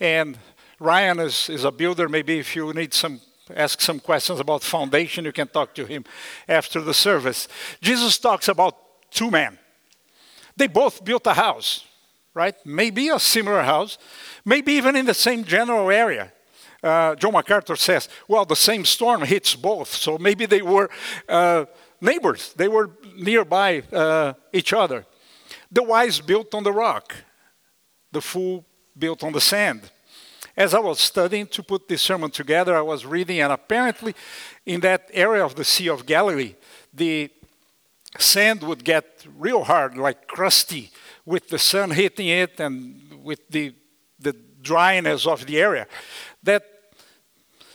And 0.00 0.36
Ryan 0.78 1.20
is, 1.20 1.48
is 1.48 1.64
a 1.64 1.70
builder. 1.70 2.08
Maybe 2.08 2.38
if 2.40 2.56
you 2.56 2.72
need 2.72 2.92
some 2.92 3.20
ask 3.54 3.80
some 3.80 4.00
questions 4.00 4.40
about 4.40 4.62
foundation, 4.62 5.24
you 5.24 5.32
can 5.32 5.48
talk 5.48 5.74
to 5.74 5.84
him 5.84 6.04
after 6.48 6.80
the 6.80 6.94
service. 6.94 7.48
Jesus 7.80 8.18
talks 8.18 8.48
about 8.48 8.74
two 9.10 9.30
men. 9.30 9.58
They 10.56 10.66
both 10.66 11.04
built 11.04 11.26
a 11.26 11.34
house, 11.34 11.84
right? 12.32 12.54
Maybe 12.64 13.08
a 13.08 13.18
similar 13.18 13.62
house, 13.62 13.98
maybe 14.44 14.72
even 14.72 14.96
in 14.96 15.06
the 15.06 15.14
same 15.14 15.44
general 15.44 15.90
area. 15.90 16.32
Uh, 16.82 17.14
John 17.16 17.32
MacArthur 17.32 17.76
says, 17.76 18.08
well, 18.28 18.44
the 18.44 18.56
same 18.56 18.84
storm 18.84 19.22
hits 19.22 19.54
both, 19.54 19.88
so 19.88 20.18
maybe 20.18 20.46
they 20.46 20.62
were 20.62 20.90
uh, 21.28 21.64
neighbors. 22.00 22.52
They 22.54 22.68
were 22.68 22.90
nearby 23.16 23.82
uh, 23.92 24.34
each 24.52 24.72
other. 24.72 25.06
The 25.70 25.82
wise 25.82 26.20
built 26.20 26.54
on 26.54 26.62
the 26.62 26.72
rock, 26.72 27.14
the 28.12 28.20
fool 28.20 28.64
built 28.96 29.24
on 29.24 29.32
the 29.32 29.40
sand. 29.40 29.90
As 30.56 30.72
I 30.72 30.78
was 30.78 31.00
studying 31.00 31.48
to 31.48 31.62
put 31.62 31.88
this 31.88 32.02
sermon 32.02 32.30
together, 32.30 32.76
I 32.76 32.80
was 32.80 33.04
reading, 33.04 33.40
and 33.40 33.52
apparently, 33.52 34.14
in 34.64 34.80
that 34.80 35.10
area 35.12 35.44
of 35.44 35.56
the 35.56 35.64
Sea 35.64 35.88
of 35.88 36.06
Galilee, 36.06 36.54
the 36.92 37.28
sand 38.18 38.62
would 38.62 38.84
get 38.84 39.26
real 39.36 39.64
hard, 39.64 39.96
like 39.96 40.28
crusty, 40.28 40.92
with 41.24 41.48
the 41.48 41.58
sun 41.58 41.90
hitting 41.90 42.28
it 42.28 42.60
and 42.60 43.24
with 43.24 43.48
the, 43.48 43.74
the 44.20 44.36
dryness 44.62 45.26
of 45.26 45.46
the 45.46 45.58
area. 45.58 45.88
That 46.42 46.64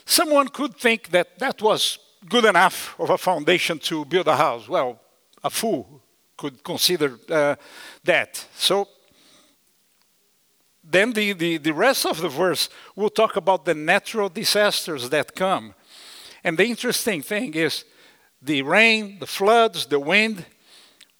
someone 0.06 0.48
could 0.48 0.76
think 0.76 1.10
that 1.10 1.38
that 1.38 1.60
was 1.60 1.98
good 2.28 2.44
enough 2.44 2.94
of 2.98 3.10
a 3.10 3.18
foundation 3.18 3.78
to 3.78 4.04
build 4.04 4.28
a 4.28 4.36
house. 4.36 4.68
Well, 4.68 5.00
a 5.42 5.50
fool 5.50 6.02
could 6.36 6.62
consider 6.62 7.18
uh, 7.28 7.56
that. 8.04 8.46
So 8.54 8.88
then 10.82 11.12
the, 11.12 11.32
the, 11.34 11.58
the 11.58 11.72
rest 11.72 12.06
of 12.06 12.20
the 12.20 12.28
verse 12.28 12.68
will 12.96 13.10
talk 13.10 13.36
about 13.36 13.64
the 13.64 13.74
natural 13.74 14.28
disasters 14.28 15.08
that 15.10 15.34
come. 15.34 15.74
And 16.42 16.56
the 16.56 16.64
interesting 16.64 17.22
thing 17.22 17.54
is 17.54 17.84
the 18.42 18.62
rain, 18.62 19.18
the 19.20 19.26
floods, 19.26 19.86
the 19.86 20.00
wind 20.00 20.44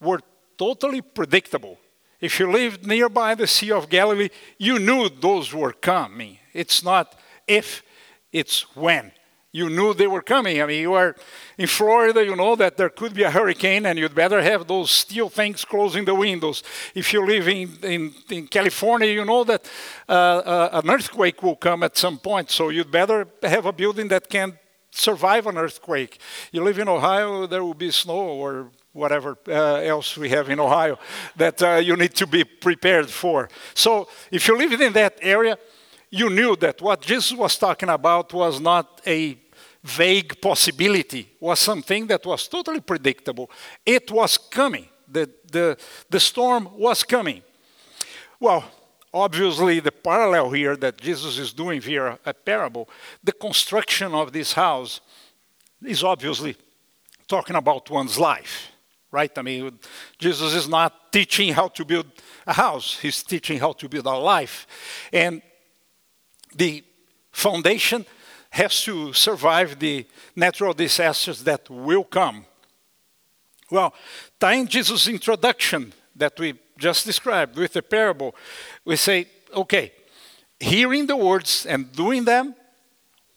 were 0.01 0.21
totally 0.57 1.03
predictable. 1.03 1.79
If 2.21 2.41
you 2.41 2.51
lived 2.51 2.87
nearby 2.87 3.35
the 3.35 3.47
Sea 3.47 3.73
of 3.73 3.89
Galilee, 3.89 4.31
you 4.59 4.79
knew 4.79 5.09
those 5.09 5.55
were 5.55 5.73
coming. 5.73 6.39
It's 6.53 6.83
not 6.83 7.19
if, 7.47 7.83
it's 8.33 8.75
when. 8.77 9.13
You 9.53 9.69
knew 9.69 9.95
they 9.95 10.07
were 10.07 10.23
coming. 10.23 10.63
I 10.63 10.67
mean, 10.67 10.81
you 10.81 10.95
are 10.95 11.17
in 11.59 11.67
Florida, 11.67 12.25
you 12.25 12.37
know 12.37 12.55
that 12.55 12.77
there 12.77 12.89
could 12.89 13.15
be 13.15 13.25
a 13.25 13.31
hurricane, 13.31 13.85
and 13.85 13.99
you'd 13.99 14.15
better 14.15 14.41
have 14.41 14.69
those 14.69 14.93
steel 14.93 15.29
things 15.29 15.65
closing 15.65 16.05
the 16.05 16.15
windows. 16.15 16.63
If 16.95 17.13
you 17.13 17.27
live 17.27 17.49
in, 17.49 17.77
in, 17.83 18.15
in 18.31 18.47
California, 18.47 19.09
you 19.09 19.25
know 19.25 19.43
that 19.45 19.69
uh, 20.09 20.13
uh, 20.13 20.81
an 20.85 20.89
earthquake 20.89 21.43
will 21.43 21.57
come 21.57 21.83
at 21.83 21.97
some 21.97 22.19
point, 22.19 22.51
so 22.51 22.69
you'd 22.69 22.93
better 22.93 23.27
have 23.43 23.67
a 23.67 23.73
building 23.73 24.07
that 24.09 24.29
can 24.29 24.57
survive 24.93 25.47
an 25.49 25.59
earthquake. 25.59 26.21
You 26.53 26.63
live 26.63 26.79
in 26.79 26.89
Ohio, 26.89 27.47
there 27.47 27.65
will 27.65 27.75
be 27.75 27.91
snow 27.91 28.21
or 28.21 28.71
whatever 28.93 29.37
uh, 29.49 29.77
else 29.77 30.17
we 30.17 30.29
have 30.31 30.49
in 30.49 30.61
Ohio 30.61 30.99
that 31.37 31.63
uh, 31.63 31.77
you 31.77 31.97
need 31.97 32.15
to 32.15 32.27
be 32.27 32.45
prepared 32.45 33.11
for. 33.11 33.49
So 33.75 34.09
if 34.31 34.47
you 34.47 34.57
live 34.57 34.81
in 34.81 34.93
that 34.93 35.19
area, 35.23 35.59
you 36.11 36.29
knew 36.29 36.57
that 36.57 36.83
what 36.83 37.01
Jesus 37.03 37.33
was 37.33 37.57
talking 37.57 37.89
about 37.89 38.33
was 38.33 38.61
not 38.61 39.01
a 39.07 39.39
vague 39.83 40.41
possibility, 40.41 41.29
was 41.41 41.59
something 41.59 42.07
that 42.07 42.25
was 42.27 42.49
totally 42.49 42.81
predictable. 42.81 43.51
It 43.85 44.11
was 44.11 44.37
coming. 44.37 44.89
The, 45.09 45.31
the, 45.51 45.77
the 46.09 46.21
storm 46.21 46.69
was 46.77 47.03
coming. 47.03 47.43
Well, 48.39 48.65
obviously, 49.13 49.81
the 49.81 49.93
parallel 49.93 50.51
here 50.51 50.77
that 50.77 51.01
Jesus 51.01 51.39
is 51.39 51.53
doing 51.53 51.81
via 51.81 52.19
a 52.25 52.35
parable, 52.35 52.89
the 53.25 53.33
construction 53.33 54.15
of 54.15 54.33
this 54.33 54.53
house 54.53 55.01
is 55.83 56.05
obviously 56.05 56.57
talking 57.27 57.57
about 57.57 57.89
one's 57.91 58.19
life, 58.19 58.71
right? 59.11 59.37
I 59.37 59.43
mean, 59.43 59.79
Jesus 60.19 60.55
is 60.55 60.69
not 60.69 61.13
teaching 61.13 61.53
how 61.55 61.69
to 61.69 61.85
build 61.85 62.07
a 62.47 62.53
house, 62.53 62.99
he's 63.01 63.23
teaching 63.23 63.59
how 63.59 63.73
to 63.73 63.89
build 63.89 64.07
a 64.07 64.17
life. 64.17 64.67
And 65.13 65.43
the 66.55 66.85
foundation 67.33 68.05
has 68.51 68.83
to 68.83 69.13
survive 69.13 69.79
the 69.79 70.07
natural 70.35 70.75
disasters 70.75 71.43
that 71.45 71.71
will 71.71 72.05
come. 72.05 72.45
Well, 73.71 73.95
tying 74.39 74.67
Jesus' 74.67 75.07
introduction 75.07 75.93
that 76.17 76.39
we 76.39 76.55
just 76.77 77.07
described 77.07 77.57
with 77.57 77.73
the 77.73 77.83
parable, 77.83 78.35
we 78.85 78.97
say, 78.97 79.27
okay, 79.55 79.93
hearing 80.59 81.07
the 81.07 81.17
words 81.17 81.65
and 81.67 81.93
doing 81.93 82.25
them, 82.25 82.55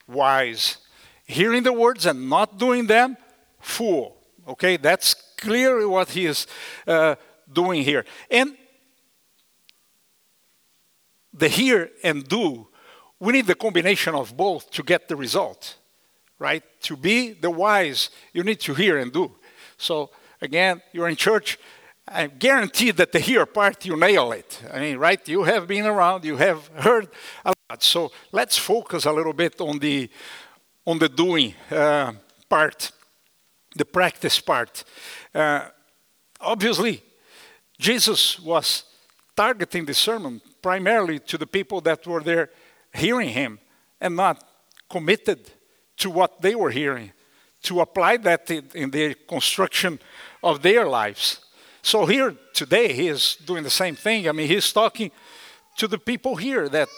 wise. 0.08 0.78
Hearing 1.26 1.64
the 1.64 1.74
words 1.74 2.06
and 2.06 2.30
not 2.30 2.58
doing 2.58 2.88
them, 2.88 3.18
fool. 3.60 4.18
Okay, 4.48 4.78
that's 4.78 5.14
clearly 5.38 5.86
what 5.86 6.10
he 6.10 6.26
is 6.26 6.48
uh, 6.88 7.16
doing 7.52 7.84
here. 7.84 8.06
And 8.30 8.58
the 11.32 11.48
hear 11.48 11.92
and 12.04 12.28
do 12.28 12.68
we 13.24 13.32
need 13.32 13.48
the 13.48 13.56
combination 13.56 14.16
of 14.16 14.36
both 14.36 14.70
to 14.72 14.84
get 14.84 15.08
the 15.08 15.16
result, 15.16 15.78
right? 16.40 16.62
To 16.82 16.98
be 16.98 17.32
the 17.32 17.50
wise, 17.50 18.10
you 18.34 18.44
need 18.44 18.60
to 18.60 18.74
hear 18.74 18.98
and 18.98 19.14
do. 19.14 19.32
So, 19.78 20.10
again, 20.42 20.82
you're 20.92 21.08
in 21.08 21.16
church, 21.16 21.58
I 22.06 22.28
guarantee 22.28 22.92
that 22.92 23.14
the 23.14 23.20
hear 23.20 23.46
part, 23.46 23.86
you 23.86 23.96
nail 23.96 24.34
it. 24.34 24.62
I 24.74 24.80
mean, 24.82 24.98
right? 24.98 25.26
You 25.26 25.44
have 25.44 25.68
been 25.68 25.86
around, 25.86 26.26
you 26.26 26.36
have 26.36 26.68
heard 26.76 27.08
a 27.46 27.54
lot. 27.70 27.82
So, 27.82 28.12
let's 28.34 28.58
focus 28.58 29.06
a 29.06 29.14
little 29.14 29.32
bit 29.32 29.62
on 29.62 29.80
the, 29.80 30.10
on 30.86 31.00
the 31.00 31.08
doing 31.08 31.54
uh, 31.72 32.12
part, 32.50 32.92
the 33.74 33.86
practice 33.86 34.38
part. 34.42 34.84
Uh, 35.34 35.70
obviously, 36.42 37.02
Jesus 37.80 38.38
was 38.38 38.84
targeting 39.34 39.86
the 39.86 39.94
sermon 39.94 40.42
primarily 40.62 41.20
to 41.20 41.38
the 41.38 41.48
people 41.48 41.80
that 41.80 42.06
were 42.06 42.22
there 42.22 42.50
hearing 42.94 43.30
him 43.30 43.60
and 44.00 44.16
not 44.16 44.44
committed 44.90 45.40
to 45.98 46.10
what 46.10 46.42
they 46.42 46.56
were 46.56 46.72
hearing, 46.72 47.12
to 47.64 47.82
apply 47.82 48.18
that 48.18 48.50
in 48.52 48.92
the 48.92 49.16
construction 49.28 50.00
of 50.44 50.62
their 50.62 50.88
lives. 50.88 51.40
So 51.82 52.06
here 52.06 52.36
today, 52.54 52.94
he 52.94 53.08
is 53.08 53.36
doing 53.46 53.64
the 53.64 53.70
same 53.70 53.96
thing. 53.96 54.28
I 54.28 54.32
mean, 54.32 54.48
he's 54.48 54.72
talking 54.72 55.12
to 55.78 55.88
the 55.88 55.98
people 55.98 56.36
here 56.36 56.70
that 56.70 56.90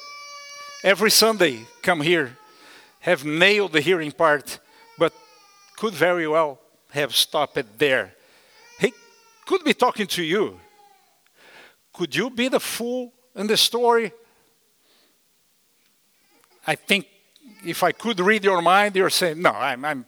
every 0.84 1.12
Sunday 1.12 1.66
come 1.82 2.02
here, 2.02 2.38
have 3.00 3.24
nailed 3.24 3.74
the 3.74 3.82
hearing 3.82 4.12
part, 4.12 4.60
but 4.98 5.14
could 5.78 5.94
very 5.94 6.28
well 6.28 6.60
have 6.92 7.16
stopped 7.16 7.58
it 7.58 7.78
there. 7.78 8.14
He 8.80 8.94
could 9.46 9.64
be 9.64 9.74
talking 9.74 10.08
to 10.08 10.24
you. 10.24 10.60
Could 11.94 12.16
you 12.16 12.30
be 12.30 12.48
the 12.48 12.60
fool 12.60 13.14
in 13.36 13.48
the 13.48 13.58
story 13.58 14.12
I 16.67 16.75
think 16.75 17.08
if 17.65 17.84
I 17.84 17.91
could 17.91 18.19
read 18.19 18.43
your 18.43 18.62
mind, 18.62 18.95
you're 18.95 19.10
saying, 19.10 19.41
no, 19.41 19.51
I'm, 19.51 19.84
I'm, 19.86 20.06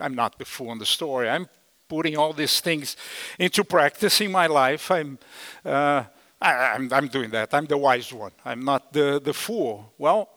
I'm 0.00 0.14
not 0.14 0.38
the 0.38 0.44
fool 0.44 0.72
in 0.72 0.78
the 0.78 0.86
story. 0.86 1.28
I'm 1.28 1.48
putting 1.88 2.16
all 2.16 2.32
these 2.32 2.60
things 2.60 2.96
into 3.38 3.64
practice 3.64 4.20
in 4.20 4.32
my 4.32 4.46
life. 4.46 4.90
I'm, 4.90 5.18
uh, 5.64 6.04
I, 6.40 6.52
I'm, 6.74 6.92
I'm 6.92 7.08
doing 7.08 7.30
that. 7.30 7.54
I'm 7.54 7.66
the 7.66 7.78
wise 7.78 8.12
one. 8.12 8.32
I'm 8.44 8.64
not 8.64 8.92
the, 8.92 9.20
the 9.22 9.32
fool. 9.32 9.92
Well, 9.98 10.28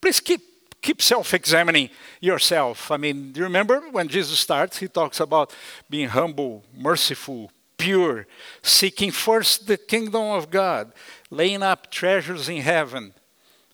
please 0.00 0.20
keep, 0.20 0.40
keep 0.82 1.02
self 1.02 1.34
examining 1.34 1.90
yourself. 2.20 2.90
I 2.90 2.96
mean, 2.96 3.32
do 3.32 3.40
you 3.40 3.44
remember 3.44 3.80
when 3.90 4.08
Jesus 4.08 4.38
starts, 4.38 4.78
he 4.78 4.88
talks 4.88 5.20
about 5.20 5.54
being 5.88 6.08
humble, 6.08 6.64
merciful, 6.74 7.50
pure, 7.76 8.26
seeking 8.62 9.10
first 9.10 9.66
the 9.66 9.76
kingdom 9.76 10.22
of 10.22 10.50
God, 10.50 10.92
laying 11.30 11.62
up 11.62 11.90
treasures 11.90 12.48
in 12.48 12.62
heaven. 12.62 13.12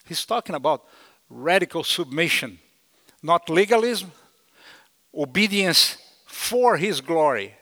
He's 0.07 0.25
talking 0.25 0.55
about 0.55 0.85
radical 1.33 1.83
submission, 1.83 2.59
not 3.23 3.49
legalism, 3.49 4.13
obedience 5.15 5.97
for 6.27 6.77
His 6.77 7.01
glory. 7.01 7.55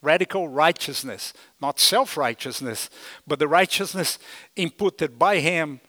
Radical 0.00 0.48
righteousness, 0.48 1.32
not 1.60 1.80
self 1.80 2.16
righteousness, 2.16 2.88
but 3.26 3.38
the 3.38 3.48
righteousness 3.48 4.18
imputed 4.54 5.18
by 5.18 5.40
Him 5.40 5.80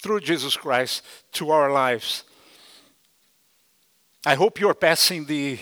through 0.00 0.20
Jesus 0.20 0.56
Christ 0.56 1.04
to 1.32 1.50
our 1.50 1.70
lives. 1.70 2.24
I 4.24 4.34
hope 4.34 4.58
you're 4.58 4.74
passing 4.74 5.26
the, 5.26 5.58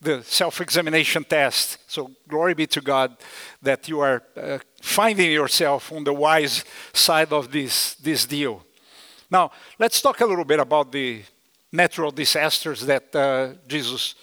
the 0.00 0.22
self 0.24 0.60
examination 0.60 1.24
test. 1.24 1.78
So, 1.90 2.10
glory 2.28 2.52
be 2.54 2.66
to 2.66 2.82
God 2.82 3.16
that 3.62 3.88
you 3.88 4.00
are 4.00 4.22
uh, 4.36 4.58
finding 4.82 5.32
yourself 5.32 5.90
on 5.90 6.04
the 6.04 6.12
wise 6.12 6.64
side 6.92 7.32
of 7.32 7.50
this, 7.50 7.94
this 7.94 8.26
deal. 8.26 8.62
Now, 9.30 9.50
let's 9.78 10.00
talk 10.00 10.20
a 10.20 10.26
little 10.26 10.44
bit 10.44 10.60
about 10.60 10.90
the 10.90 11.22
natural 11.70 12.10
disasters 12.10 12.80
that 12.86 13.14
uh, 13.14 13.54
Jesus 13.66 14.14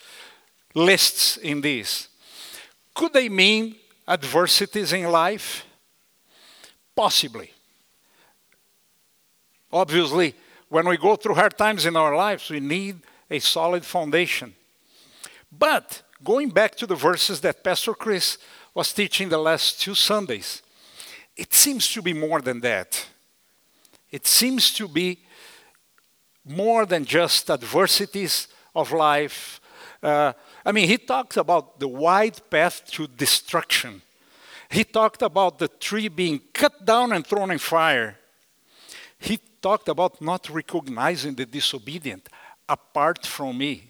lists 0.74 1.38
in 1.38 1.62
these. 1.62 2.10
Could 2.94 3.14
they 3.14 3.30
mean 3.30 3.76
adversities 4.08 4.94
in 4.94 5.12
life? 5.12 5.66
Possibly. 6.96 7.52
Obviously, 9.72 10.34
when 10.70 10.88
we 10.88 10.98
go 10.98 11.16
through 11.16 11.36
hard 11.36 11.58
times 11.58 11.86
in 11.86 11.96
our 11.96 12.16
lives, 12.16 12.50
we 12.50 12.60
need 12.60 13.02
a 13.30 13.40
solid 13.40 13.86
foundation. 13.86 14.56
But 15.52 16.02
going 16.24 16.50
back 16.50 16.76
to 16.76 16.88
the 16.88 16.96
verses 16.96 17.42
that 17.42 17.64
Pastor 17.64 17.94
Chris 17.94 18.38
was 18.74 18.92
teaching 18.92 19.30
the 19.30 19.38
last 19.38 19.82
two 19.82 19.96
Sundays, 19.96 20.62
it 21.36 21.54
seems 21.54 21.92
to 21.94 22.02
be 22.02 22.14
more 22.14 22.42
than 22.42 22.62
that. 22.62 23.06
It 24.16 24.26
seems 24.26 24.72
to 24.76 24.88
be 24.88 25.20
more 26.46 26.86
than 26.86 27.04
just 27.04 27.50
adversities 27.50 28.48
of 28.74 28.94
life. 28.94 29.60
Uh, 30.02 30.32
I 30.66 30.72
mean, 30.72 30.88
he 30.88 30.98
talks 30.98 31.36
about 31.36 31.82
the 31.82 31.90
wide 31.90 32.40
path 32.50 32.86
to 32.92 33.08
destruction. 33.08 34.02
He 34.70 34.86
talked 34.86 35.22
about 35.22 35.60
the 35.60 35.68
tree 35.68 36.08
being 36.08 36.40
cut 36.54 36.86
down 36.86 37.12
and 37.12 37.28
thrown 37.28 37.52
in 37.52 37.58
fire. 37.58 38.18
He 39.20 39.38
talked 39.62 39.90
about 39.90 40.22
not 40.22 40.50
recognizing 40.50 41.36
the 41.36 41.46
disobedient 41.46 42.30
apart 42.70 43.26
from 43.26 43.58
me. 43.58 43.84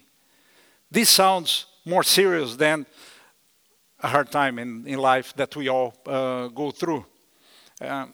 This 0.90 1.08
sounds 1.08 1.66
more 1.84 2.02
serious 2.02 2.56
than 2.56 2.84
a 4.00 4.08
hard 4.08 4.32
time 4.32 4.58
in, 4.58 4.88
in 4.88 4.98
life 4.98 5.34
that 5.36 5.54
we 5.54 5.68
all 5.68 5.94
uh, 6.04 6.48
go 6.48 6.72
through. 6.72 7.06
Um, 7.80 8.12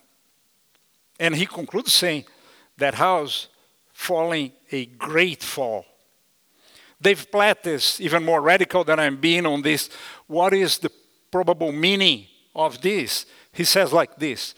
and 1.23 1.37
he 1.37 1.47
concludes 1.47 1.95
saying 1.95 2.25
that 2.79 2.95
house 2.95 3.47
falling 3.93 4.51
a 4.73 4.87
great 4.87 5.41
fall. 5.41 5.85
Dave 7.01 7.31
Platt 7.31 7.65
is 7.65 8.01
even 8.01 8.25
more 8.25 8.43
radical 8.43 8.83
than 8.83 8.99
I'm 8.99 9.17
being 9.19 9.47
on 9.47 9.63
this. 9.63 9.89
What 10.27 10.53
is 10.53 10.79
the 10.79 10.91
probable 11.31 11.71
meaning 11.71 12.27
of 12.57 12.81
this? 12.81 13.25
He 13.53 13.63
says 13.63 13.93
like 13.93 14.17
this 14.17 14.57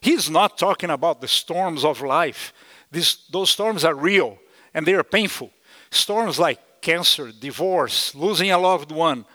He's 0.00 0.28
not 0.28 0.58
talking 0.58 0.90
about 0.90 1.20
the 1.20 1.28
storms 1.28 1.84
of 1.84 2.00
life. 2.02 2.52
This, 2.90 3.28
those 3.30 3.50
storms 3.50 3.84
are 3.84 3.94
real 3.94 4.36
and 4.74 4.84
they 4.84 4.94
are 4.94 5.04
painful. 5.04 5.52
Storms 5.92 6.40
like 6.40 6.58
cancer, 6.80 7.30
divorce, 7.30 8.16
losing 8.16 8.50
a 8.50 8.58
loved 8.58 8.90
one. 8.90 9.26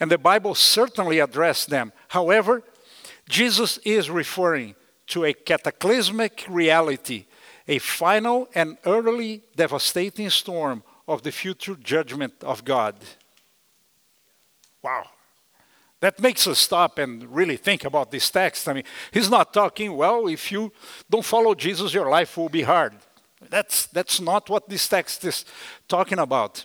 And 0.00 0.10
the 0.10 0.16
Bible 0.16 0.54
certainly 0.54 1.18
addressed 1.18 1.68
them. 1.68 1.92
However, 2.08 2.62
Jesus 3.28 3.76
is 3.84 4.08
referring 4.08 4.74
to 5.08 5.24
a 5.24 5.32
cataclysmic 5.32 6.44
reality, 6.48 7.24
a 7.66 7.78
final 7.78 8.48
and 8.54 8.78
early 8.86 9.42
devastating 9.56 10.30
storm 10.30 10.82
of 11.06 11.22
the 11.22 11.32
future 11.32 11.74
judgment 11.74 12.34
of 12.42 12.64
God. 12.64 12.94
Wow. 14.82 15.04
That 16.00 16.20
makes 16.20 16.46
us 16.46 16.60
stop 16.60 16.98
and 16.98 17.24
really 17.34 17.56
think 17.56 17.84
about 17.84 18.10
this 18.10 18.30
text. 18.30 18.68
I 18.68 18.72
mean, 18.72 18.84
he's 19.10 19.28
not 19.28 19.52
talking, 19.52 19.96
well, 19.96 20.28
if 20.28 20.52
you 20.52 20.72
don't 21.10 21.24
follow 21.24 21.54
Jesus, 21.54 21.92
your 21.92 22.08
life 22.08 22.36
will 22.36 22.48
be 22.48 22.62
hard. 22.62 22.94
That's, 23.50 23.86
that's 23.86 24.20
not 24.20 24.48
what 24.48 24.68
this 24.68 24.88
text 24.88 25.24
is 25.24 25.44
talking 25.88 26.18
about. 26.18 26.64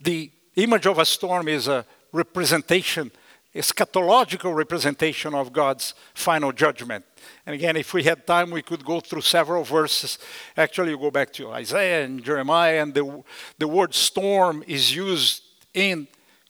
The 0.00 0.30
image 0.56 0.86
of 0.86 0.98
a 0.98 1.04
storm 1.04 1.48
is 1.48 1.68
a 1.68 1.84
representation, 2.12 3.10
eschatological 3.54 4.54
representation 4.54 5.34
of 5.34 5.52
God's 5.52 5.94
final 6.14 6.52
judgment. 6.52 7.04
And 7.44 7.54
again, 7.54 7.76
if 7.76 7.92
we 7.92 8.04
had 8.04 8.26
time, 8.26 8.50
we 8.50 8.62
could 8.62 8.84
go 8.84 9.00
through 9.00 9.22
several 9.22 9.64
verses. 9.64 10.18
Actually, 10.56 10.90
you 10.90 10.98
go 10.98 11.10
back 11.10 11.32
to 11.34 11.50
Isaiah 11.50 12.04
and 12.04 12.22
Jeremiah, 12.22 12.82
and 12.82 12.94
the, 12.94 13.22
the 13.58 13.68
word 13.68 13.94
storm 13.94 14.62
is 14.66 14.94
used 14.94 15.42
in 15.74 16.06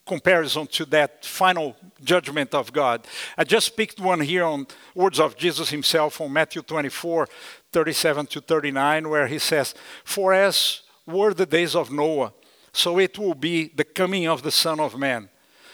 comparison 0.07 0.67
to 0.67 0.85
that 0.87 1.25
final 1.25 1.77
judgment 2.03 2.55
of 2.55 2.73
God. 2.73 3.07
I 3.39 3.45
just 3.45 3.77
picked 3.77 4.01
one 4.01 4.21
here 4.21 4.45
on 4.45 4.67
words 4.95 5.21
of 5.21 5.37
Jesus 5.37 5.71
himself 5.71 6.21
on 6.21 6.33
Matthew 6.33 6.63
24, 6.63 7.29
37 7.73 8.27
to 8.27 8.41
39, 8.41 9.09
where 9.09 9.27
he 9.27 9.39
says, 9.39 9.75
For 10.05 10.35
as 10.35 10.83
were 11.07 11.33
the 11.33 11.47
days 11.47 11.75
of 11.75 11.91
Noah, 11.91 12.33
so 12.73 12.99
it 12.99 13.19
will 13.19 13.35
be 13.35 13.69
the 13.75 13.85
coming 13.85 14.27
of 14.27 14.43
the 14.43 14.51
Son 14.51 14.81
of 14.81 14.99
Man. 14.99 15.29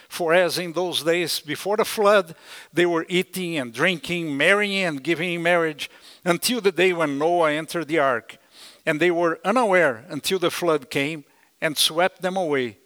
For 0.08 0.32
as 0.32 0.58
in 0.58 0.72
those 0.72 1.02
days 1.02 1.40
before 1.40 1.76
the 1.76 1.84
flood, 1.84 2.34
they 2.72 2.86
were 2.86 3.06
eating 3.08 3.56
and 3.58 3.72
drinking, 3.72 4.36
marrying 4.36 4.84
and 4.84 5.02
giving 5.02 5.34
in 5.34 5.42
marriage, 5.42 5.90
until 6.24 6.60
the 6.60 6.72
day 6.72 6.92
when 6.92 7.18
Noah 7.18 7.52
entered 7.52 7.88
the 7.88 7.98
ark. 7.98 8.38
And 8.84 9.00
they 9.00 9.10
were 9.10 9.40
unaware 9.44 10.04
until 10.08 10.38
the 10.38 10.50
flood 10.50 10.90
came 10.90 11.24
and 11.60 11.76
swept 11.76 12.22
them 12.22 12.36
away. 12.36 12.78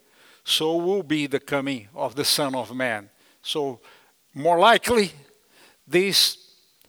So 0.44 0.76
will 0.76 1.02
be 1.02 1.26
the 1.26 1.40
coming 1.40 1.88
of 1.94 2.14
the 2.14 2.24
Son 2.24 2.54
of 2.54 2.74
Man. 2.74 3.10
So, 3.42 3.80
more 4.34 4.58
likely, 4.58 5.12
this 5.86 6.38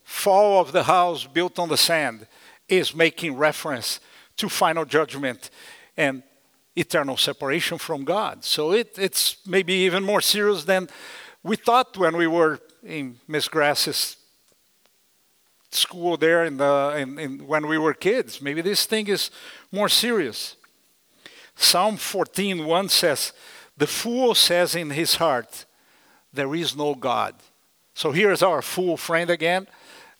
fall 0.03 0.61
of 0.61 0.71
the 0.71 0.83
house 0.83 1.25
built 1.25 1.59
on 1.59 1.69
the 1.69 1.77
sand 1.77 2.27
is 2.67 2.95
making 2.95 3.35
reference 3.35 3.99
to 4.37 4.49
final 4.49 4.85
judgment 4.85 5.49
and 5.97 6.23
eternal 6.75 7.17
separation 7.17 7.77
from 7.77 8.03
God. 8.03 8.43
So 8.43 8.71
it, 8.71 8.97
it's 8.97 9.37
maybe 9.45 9.73
even 9.73 10.03
more 10.03 10.21
serious 10.21 10.63
than 10.63 10.89
we 11.43 11.55
thought 11.55 11.97
when 11.97 12.15
we 12.15 12.27
were 12.27 12.59
in 12.83 13.19
Miss 13.27 13.47
Grass's 13.47 14.17
school 15.71 16.17
there 16.17 16.45
in 16.45 16.57
the, 16.57 16.95
in, 16.97 17.19
in, 17.19 17.47
when 17.47 17.67
we 17.67 17.77
were 17.77 17.93
kids. 17.93 18.41
Maybe 18.41 18.61
this 18.61 18.85
thing 18.85 19.07
is 19.07 19.31
more 19.71 19.89
serious. 19.89 20.55
Psalm 21.55 21.97
14:1 21.97 22.89
says, 22.89 23.33
"The 23.77 23.87
fool 23.87 24.35
says 24.35 24.75
in 24.75 24.89
his 24.89 25.15
heart, 25.15 25.65
there 26.33 26.55
is 26.55 26.75
no 26.75 26.95
God." 26.95 27.35
So 27.93 28.11
here's 28.11 28.41
our 28.41 28.61
fool 28.61 28.97
friend 28.97 29.29
again, 29.29 29.67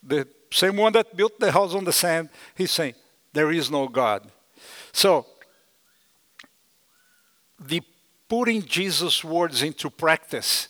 the 0.03 0.27
same 0.51 0.77
one 0.77 0.93
that 0.93 1.15
built 1.15 1.39
the 1.39 1.51
house 1.51 1.73
on 1.73 1.85
the 1.85 1.93
sand. 1.93 2.29
He's 2.55 2.71
saying, 2.71 2.95
"There 3.33 3.51
is 3.51 3.71
no 3.71 3.87
God." 3.87 4.29
So 4.91 5.25
the 7.62 7.82
putting 8.28 8.63
Jesus' 8.63 9.24
words 9.24 9.62
into 9.62 9.89
practice 9.89 10.69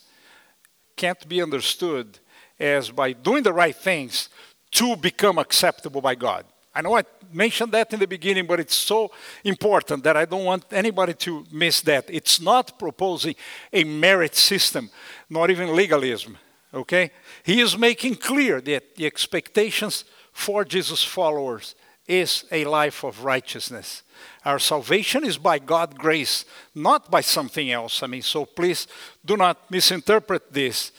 can't 0.96 1.28
be 1.28 1.42
understood 1.42 2.18
as 2.58 2.90
by 2.90 3.12
doing 3.12 3.42
the 3.42 3.52
right 3.52 3.74
things 3.74 4.28
to 4.72 4.96
become 4.96 5.38
acceptable 5.38 6.00
by 6.00 6.14
God. 6.14 6.44
I 6.74 6.80
know 6.80 6.96
I 6.96 7.04
mentioned 7.32 7.72
that 7.72 7.92
in 7.92 8.00
the 8.00 8.06
beginning, 8.06 8.46
but 8.46 8.58
it's 8.60 8.74
so 8.74 9.10
important 9.44 10.04
that 10.04 10.16
I 10.16 10.24
don't 10.24 10.44
want 10.44 10.64
anybody 10.72 11.14
to 11.14 11.44
miss 11.52 11.82
that. 11.82 12.06
It's 12.08 12.40
not 12.40 12.78
proposing 12.78 13.34
a 13.72 13.84
merit 13.84 14.34
system, 14.34 14.90
not 15.28 15.50
even 15.50 15.76
legalism, 15.76 16.38
okay? 16.72 17.10
He 17.42 17.60
is 17.60 17.76
making 17.76 18.16
clear 18.16 18.60
that 18.62 18.96
the 18.96 19.06
expectations 19.06 20.04
for 20.32 20.64
Jesus' 20.64 21.04
followers 21.04 21.74
is 22.06 22.44
a 22.50 22.64
life 22.64 23.04
of 23.04 23.24
righteousness. 23.24 24.02
Our 24.44 24.58
salvation 24.58 25.24
is 25.24 25.38
by 25.38 25.58
God's 25.58 25.94
grace, 25.94 26.44
not 26.74 27.10
by 27.10 27.20
something 27.20 27.70
else. 27.70 28.02
I 28.02 28.06
mean, 28.06 28.22
so 28.22 28.44
please 28.44 28.86
do 29.24 29.36
not 29.36 29.70
misinterpret 29.70 30.52
this. 30.52 30.92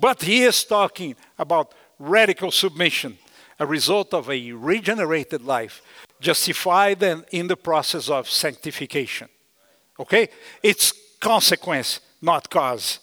But 0.00 0.22
he 0.22 0.42
is 0.42 0.64
talking 0.64 1.16
about 1.38 1.74
radical 1.98 2.50
submission, 2.50 3.18
a 3.58 3.66
result 3.66 4.12
of 4.12 4.28
a 4.28 4.52
regenerated 4.52 5.42
life, 5.42 5.82
justified 6.20 7.02
and 7.02 7.24
in 7.30 7.46
the 7.46 7.56
process 7.56 8.08
of 8.08 8.28
sanctification. 8.28 9.28
Okay? 9.98 10.28
It's 10.62 10.92
consequence, 11.20 12.00
not 12.20 12.50
cause. 12.50 12.98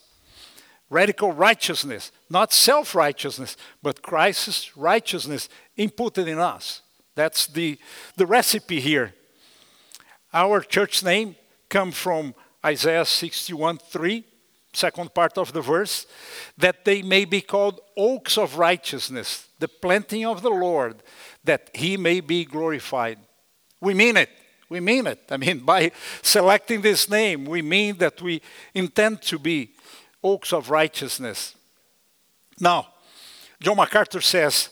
Radical 0.90 1.32
righteousness, 1.32 2.12
not 2.30 2.52
self 2.52 2.94
righteousness, 2.96 3.56
but 3.82 4.02
Christ's 4.02 4.76
righteousness 4.76 5.48
imputed 5.78 6.28
in 6.28 6.38
us. 6.38 6.82
That's 7.16 7.48
the, 7.48 7.78
the 8.16 8.26
recipe 8.26 8.80
here. 8.80 9.14
Our 10.34 10.62
church 10.62 11.04
name 11.04 11.36
comes 11.70 11.98
from 11.98 12.34
Isaiah 12.66 13.06
61 13.06 13.80
3, 13.80 14.24
second 14.74 15.14
part 15.14 15.38
of 15.38 15.52
the 15.52 15.62
verse, 15.62 16.06
that 16.58 16.86
they 16.86 17.02
may 17.02 17.26
be 17.26 17.42
called 17.42 17.82
oaks 17.98 18.38
of 18.38 18.58
righteousness, 18.58 19.48
the 19.60 19.68
planting 19.68 20.26
of 20.26 20.42
the 20.42 20.50
Lord, 20.50 21.04
that 21.44 21.70
he 21.74 21.98
may 21.98 22.22
be 22.22 22.46
glorified. 22.46 23.20
We 23.82 23.94
mean 23.94 24.16
it. 24.18 24.30
We 24.70 24.80
mean 24.80 25.08
it. 25.08 25.20
I 25.30 25.38
mean, 25.38 25.60
by 25.66 25.92
selecting 26.22 26.82
this 26.82 27.10
name, 27.10 27.46
we 27.46 27.62
mean 27.62 27.98
that 27.98 28.22
we 28.22 28.42
intend 28.74 29.22
to 29.24 29.38
be 29.38 29.74
oaks 30.24 30.54
of 30.54 30.70
righteousness. 30.70 31.56
Now, 32.60 32.88
John 33.60 33.78
MacArthur 33.78 34.22
says, 34.22 34.70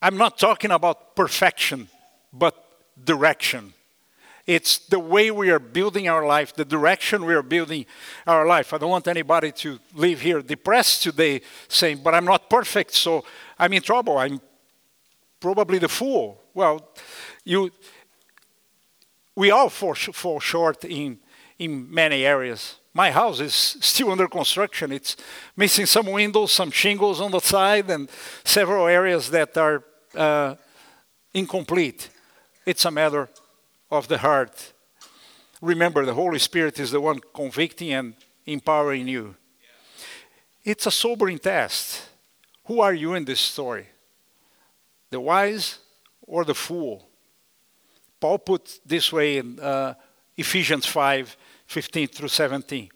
I'm 0.00 0.16
not 0.16 0.38
talking 0.38 0.70
about 0.70 1.16
perfection, 1.16 1.88
but 2.32 2.54
direction. 3.02 3.72
It's 4.46 4.78
the 4.78 4.98
way 4.98 5.30
we 5.30 5.50
are 5.50 5.58
building 5.58 6.08
our 6.08 6.24
life, 6.24 6.54
the 6.54 6.64
direction 6.64 7.26
we 7.26 7.34
are 7.34 7.42
building 7.42 7.84
our 8.26 8.46
life. 8.46 8.72
I 8.72 8.78
don't 8.78 8.88
want 8.88 9.06
anybody 9.06 9.52
to 9.52 9.78
leave 9.94 10.22
here 10.22 10.40
depressed 10.40 11.02
today 11.02 11.42
saying, 11.68 12.00
but 12.02 12.14
I'm 12.14 12.24
not 12.24 12.48
perfect, 12.48 12.94
so 12.94 13.24
I'm 13.58 13.72
in 13.74 13.82
trouble. 13.82 14.16
I'm 14.16 14.40
probably 15.38 15.78
the 15.78 15.88
fool. 15.88 16.40
Well, 16.54 16.88
you, 17.44 17.70
we 19.36 19.50
all 19.50 19.68
fall, 19.68 19.94
fall 19.94 20.40
short 20.40 20.84
in, 20.84 21.18
in 21.58 21.92
many 21.92 22.24
areas. 22.24 22.76
My 22.94 23.10
house 23.10 23.40
is 23.40 23.54
still 23.54 24.10
under 24.10 24.28
construction. 24.28 24.92
It's 24.92 25.14
missing 25.56 25.84
some 25.84 26.06
windows, 26.06 26.52
some 26.52 26.70
shingles 26.70 27.20
on 27.20 27.32
the 27.32 27.40
side, 27.40 27.90
and 27.90 28.08
several 28.44 28.86
areas 28.86 29.30
that 29.30 29.58
are 29.58 29.84
uh, 30.14 30.54
incomplete. 31.34 32.10
It's 32.64 32.84
a 32.84 32.90
matter 32.90 33.28
of 33.90 34.08
the 34.08 34.18
heart. 34.18 34.72
Remember, 35.60 36.04
the 36.04 36.14
Holy 36.14 36.38
Spirit 36.38 36.78
is 36.78 36.90
the 36.90 37.00
one 37.00 37.20
convicting 37.34 37.92
and 37.92 38.14
empowering 38.46 39.08
you. 39.08 39.34
It's 40.64 40.86
a 40.86 40.90
sobering 40.90 41.38
test. 41.38 42.08
Who 42.66 42.80
are 42.80 42.94
you 42.94 43.14
in 43.14 43.24
this 43.24 43.40
story? 43.40 43.86
The 45.10 45.20
wise 45.20 45.78
or 46.22 46.44
the 46.44 46.54
fool? 46.54 47.08
Paul 48.20 48.38
put 48.38 48.80
this 48.84 49.12
way 49.12 49.38
in 49.38 49.58
uh, 49.58 49.94
Ephesians 50.36 50.86
5 50.86 51.36
15 51.66 52.08
through 52.08 52.28
17. 52.28 52.88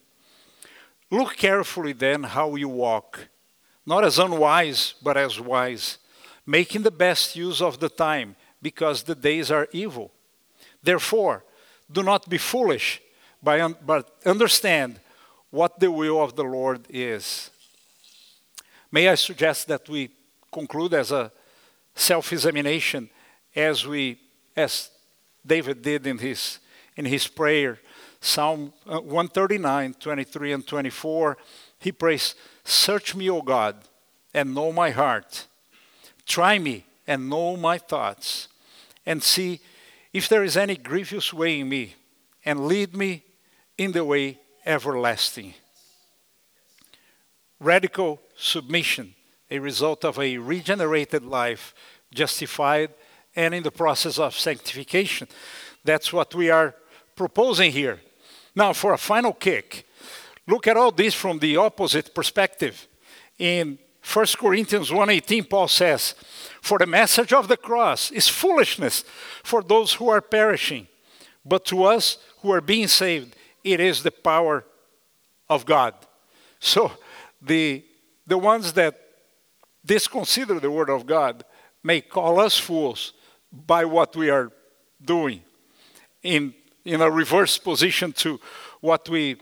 Look 1.11 1.37
carefully 1.37 1.92
then 1.92 2.22
how 2.22 2.55
you 2.57 2.70
walk, 2.70 3.29
not 3.85 4.03
as 4.03 4.18
unwise, 4.18 4.94
but 5.03 5.18
as 5.18 5.38
wise 5.38 5.98
making 6.46 6.83
the 6.83 6.90
best 6.90 7.37
use 7.37 7.61
of 7.61 7.78
the 7.78 7.88
time, 7.88 8.37
because 8.61 9.02
the 9.02 9.14
days 9.14 9.50
are 9.50 9.68
evil. 9.72 10.11
Therefore, 10.83 11.44
do 11.90 12.02
not 12.02 12.28
be 12.28 12.38
foolish, 12.38 13.00
but 13.42 14.16
understand 14.24 15.00
what 15.50 15.78
the 15.78 15.90
will 15.90 16.22
of 16.22 16.35
the 16.35 16.44
Lord 16.44 16.87
is. 16.88 17.50
May 18.90 19.09
I 19.09 19.14
suggest 19.14 19.68
that 19.68 19.88
we 19.88 20.11
conclude 20.50 20.94
as 20.94 21.12
a 21.12 21.31
self 21.94 22.33
examination 22.33 23.11
as 23.55 23.87
we, 23.87 24.18
as 24.57 24.90
David 25.44 25.83
did 25.83 26.07
in 26.07 26.18
his, 26.18 26.59
in 26.96 27.05
his 27.05 27.26
prayer. 27.26 27.78
Psalm 28.20 28.72
uh, 28.87 29.00
139, 29.00 29.94
23, 29.94 30.52
and 30.52 30.66
24. 30.66 31.37
He 31.78 31.92
prays, 31.92 32.35
Search 32.64 33.14
me, 33.14 33.28
O 33.28 33.42
God, 33.42 33.76
and 34.33 34.55
know 34.55 34.72
my 34.72 34.90
heart. 34.90 35.46
Try 36.27 36.59
me 36.59 36.85
and 37.07 37.29
know 37.29 37.57
my 37.57 37.79
thoughts, 37.79 38.49
and 39.05 39.23
see 39.23 39.61
if 40.13 40.29
there 40.29 40.45
is 40.45 40.57
any 40.57 40.77
grievous 40.77 41.33
way 41.33 41.61
in 41.61 41.69
me, 41.69 41.95
and 42.45 42.67
lead 42.67 42.97
me 42.97 43.25
in 43.77 43.93
the 43.93 44.05
way 44.05 44.39
everlasting. 44.65 45.55
Radical 47.59 48.21
submission, 48.37 49.15
a 49.51 49.59
result 49.59 50.05
of 50.05 50.19
a 50.19 50.39
regenerated 50.39 51.25
life, 51.25 51.75
justified 52.13 52.91
and 53.35 53.55
in 53.55 53.63
the 53.63 53.71
process 53.71 54.19
of 54.19 54.39
sanctification. 54.39 55.29
That's 55.85 56.13
what 56.13 56.35
we 56.35 56.51
are 56.51 56.75
proposing 57.17 57.73
here. 57.73 58.01
Now, 58.55 58.73
for 58.73 58.93
a 58.93 58.99
final 58.99 59.33
kick, 59.33 59.87
look 60.47 60.67
at 60.67 60.77
all 60.77 60.93
this 60.93 61.15
from 61.15 61.39
the 61.39 61.57
opposite 61.57 62.15
perspective. 62.15 62.87
In 63.39 63.79
1 64.03 64.37
Corinthians 64.38 64.91
1:18 64.91 65.45
Paul 65.45 65.69
says, 65.69 66.15
"For 66.61 66.79
the 66.79 66.87
message 66.87 67.33
of 67.33 67.49
the 67.49 67.57
cross 67.57 68.11
is 68.11 68.29
foolishness 68.29 69.05
for 69.45 69.62
those 69.62 69.95
who 69.95 70.09
are 70.11 70.21
perishing, 70.21 70.88
but 71.45 71.65
to 71.67 71.85
us 71.85 72.19
who 72.41 72.53
are 72.53 72.61
being 72.61 72.88
saved, 72.88 73.37
it 73.62 73.81
is 73.81 74.03
the 74.03 74.11
power 74.11 74.65
of 75.49 75.65
God." 75.65 75.95
So 76.59 76.93
the 77.41 77.85
the 78.27 78.38
ones 78.38 78.73
that 78.75 78.95
disconsider 79.85 80.61
the 80.61 80.71
word 80.71 80.91
of 80.91 81.07
God 81.07 81.45
may 81.83 82.01
call 82.01 82.38
us 82.38 82.57
fools 82.59 83.12
by 83.51 83.85
what 83.85 84.17
we 84.17 84.31
are 84.31 84.53
doing 85.05 85.43
in 86.23 86.55
in 86.85 87.01
a 87.01 87.11
reverse 87.11 87.59
position 87.59 88.12
to 88.12 88.41
what 88.81 89.09
we 89.09 89.37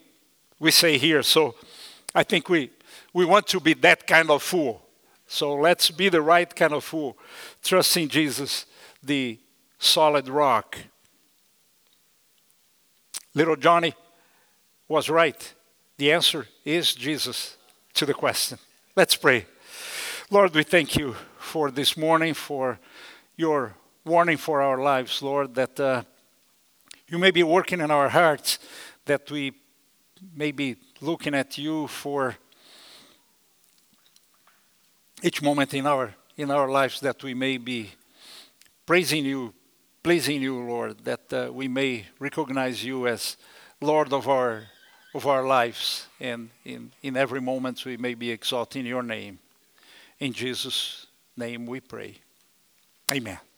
we 0.59 0.71
say 0.71 0.99
here. 0.99 1.23
So 1.23 1.55
I 2.15 2.25
think 2.25 2.49
we 2.49 2.71
we 3.13 3.25
want 3.25 3.47
to 3.49 3.61
be 3.61 3.75
that 3.75 4.07
kind 4.07 4.31
of 4.31 4.43
fool. 4.43 4.83
So 5.27 5.55
let's 5.55 5.91
be 5.91 6.09
the 6.09 6.23
right 6.23 6.55
kind 6.55 6.73
of 6.73 6.85
fool, 6.85 7.17
trusting 7.63 8.09
Jesus, 8.09 8.67
the 9.03 9.39
solid 9.79 10.29
rock. 10.29 10.77
Little 13.35 13.57
Johnny 13.57 13.95
was 14.89 15.09
right. 15.09 15.55
The 15.99 16.13
answer 16.13 16.47
is 16.65 16.95
Jesus 16.95 17.57
to 17.95 18.07
the 18.07 18.15
question. 18.15 18.59
Let's 18.97 19.15
pray. 19.15 19.47
Lord, 20.31 20.55
we 20.55 20.65
thank 20.65 20.97
you 20.97 21.15
for 21.39 21.71
this 21.71 21.97
morning, 21.97 22.35
for 22.35 22.81
your 23.37 23.75
warning 24.05 24.37
for 24.37 24.63
our 24.63 24.79
lives, 24.79 25.23
Lord, 25.23 25.55
that 25.55 25.79
uh, 25.79 26.03
you 27.09 27.19
may 27.19 27.31
be 27.31 27.43
working 27.43 27.81
in 27.81 27.91
our 27.91 28.09
hearts, 28.09 28.59
that 29.05 29.31
we 29.31 29.53
may 30.35 30.51
be 30.53 30.77
looking 31.01 31.35
at 31.35 31.57
you 31.59 31.87
for 31.87 32.37
each 35.23 35.43
moment 35.43 35.75
in 35.75 35.87
our 35.87 36.15
in 36.37 36.51
our 36.51 36.71
lives 36.71 37.01
that 37.01 37.23
we 37.23 37.35
may 37.35 37.59
be 37.59 37.91
praising 38.87 39.25
you, 39.25 39.53
pleasing 40.03 40.41
you, 40.41 40.59
Lord, 40.59 41.05
that 41.05 41.33
uh, 41.33 41.53
we 41.53 41.69
may 41.69 42.07
recognize 42.19 42.83
you 42.83 43.07
as 43.07 43.37
Lord 43.81 44.13
of 44.13 44.29
our 44.29 44.65
of 45.15 45.27
our 45.27 45.47
lives, 45.47 46.07
and 46.21 46.51
in, 46.65 46.93
in 47.03 47.17
every 47.17 47.41
moment 47.41 47.85
we 47.85 47.97
may 47.97 48.15
be 48.15 48.31
exalting 48.31 48.87
your 48.87 49.03
name. 49.03 49.39
In 50.21 50.33
Jesus' 50.33 51.07
name 51.37 51.67
we 51.67 51.81
pray. 51.81 52.15
Amen. 53.13 53.50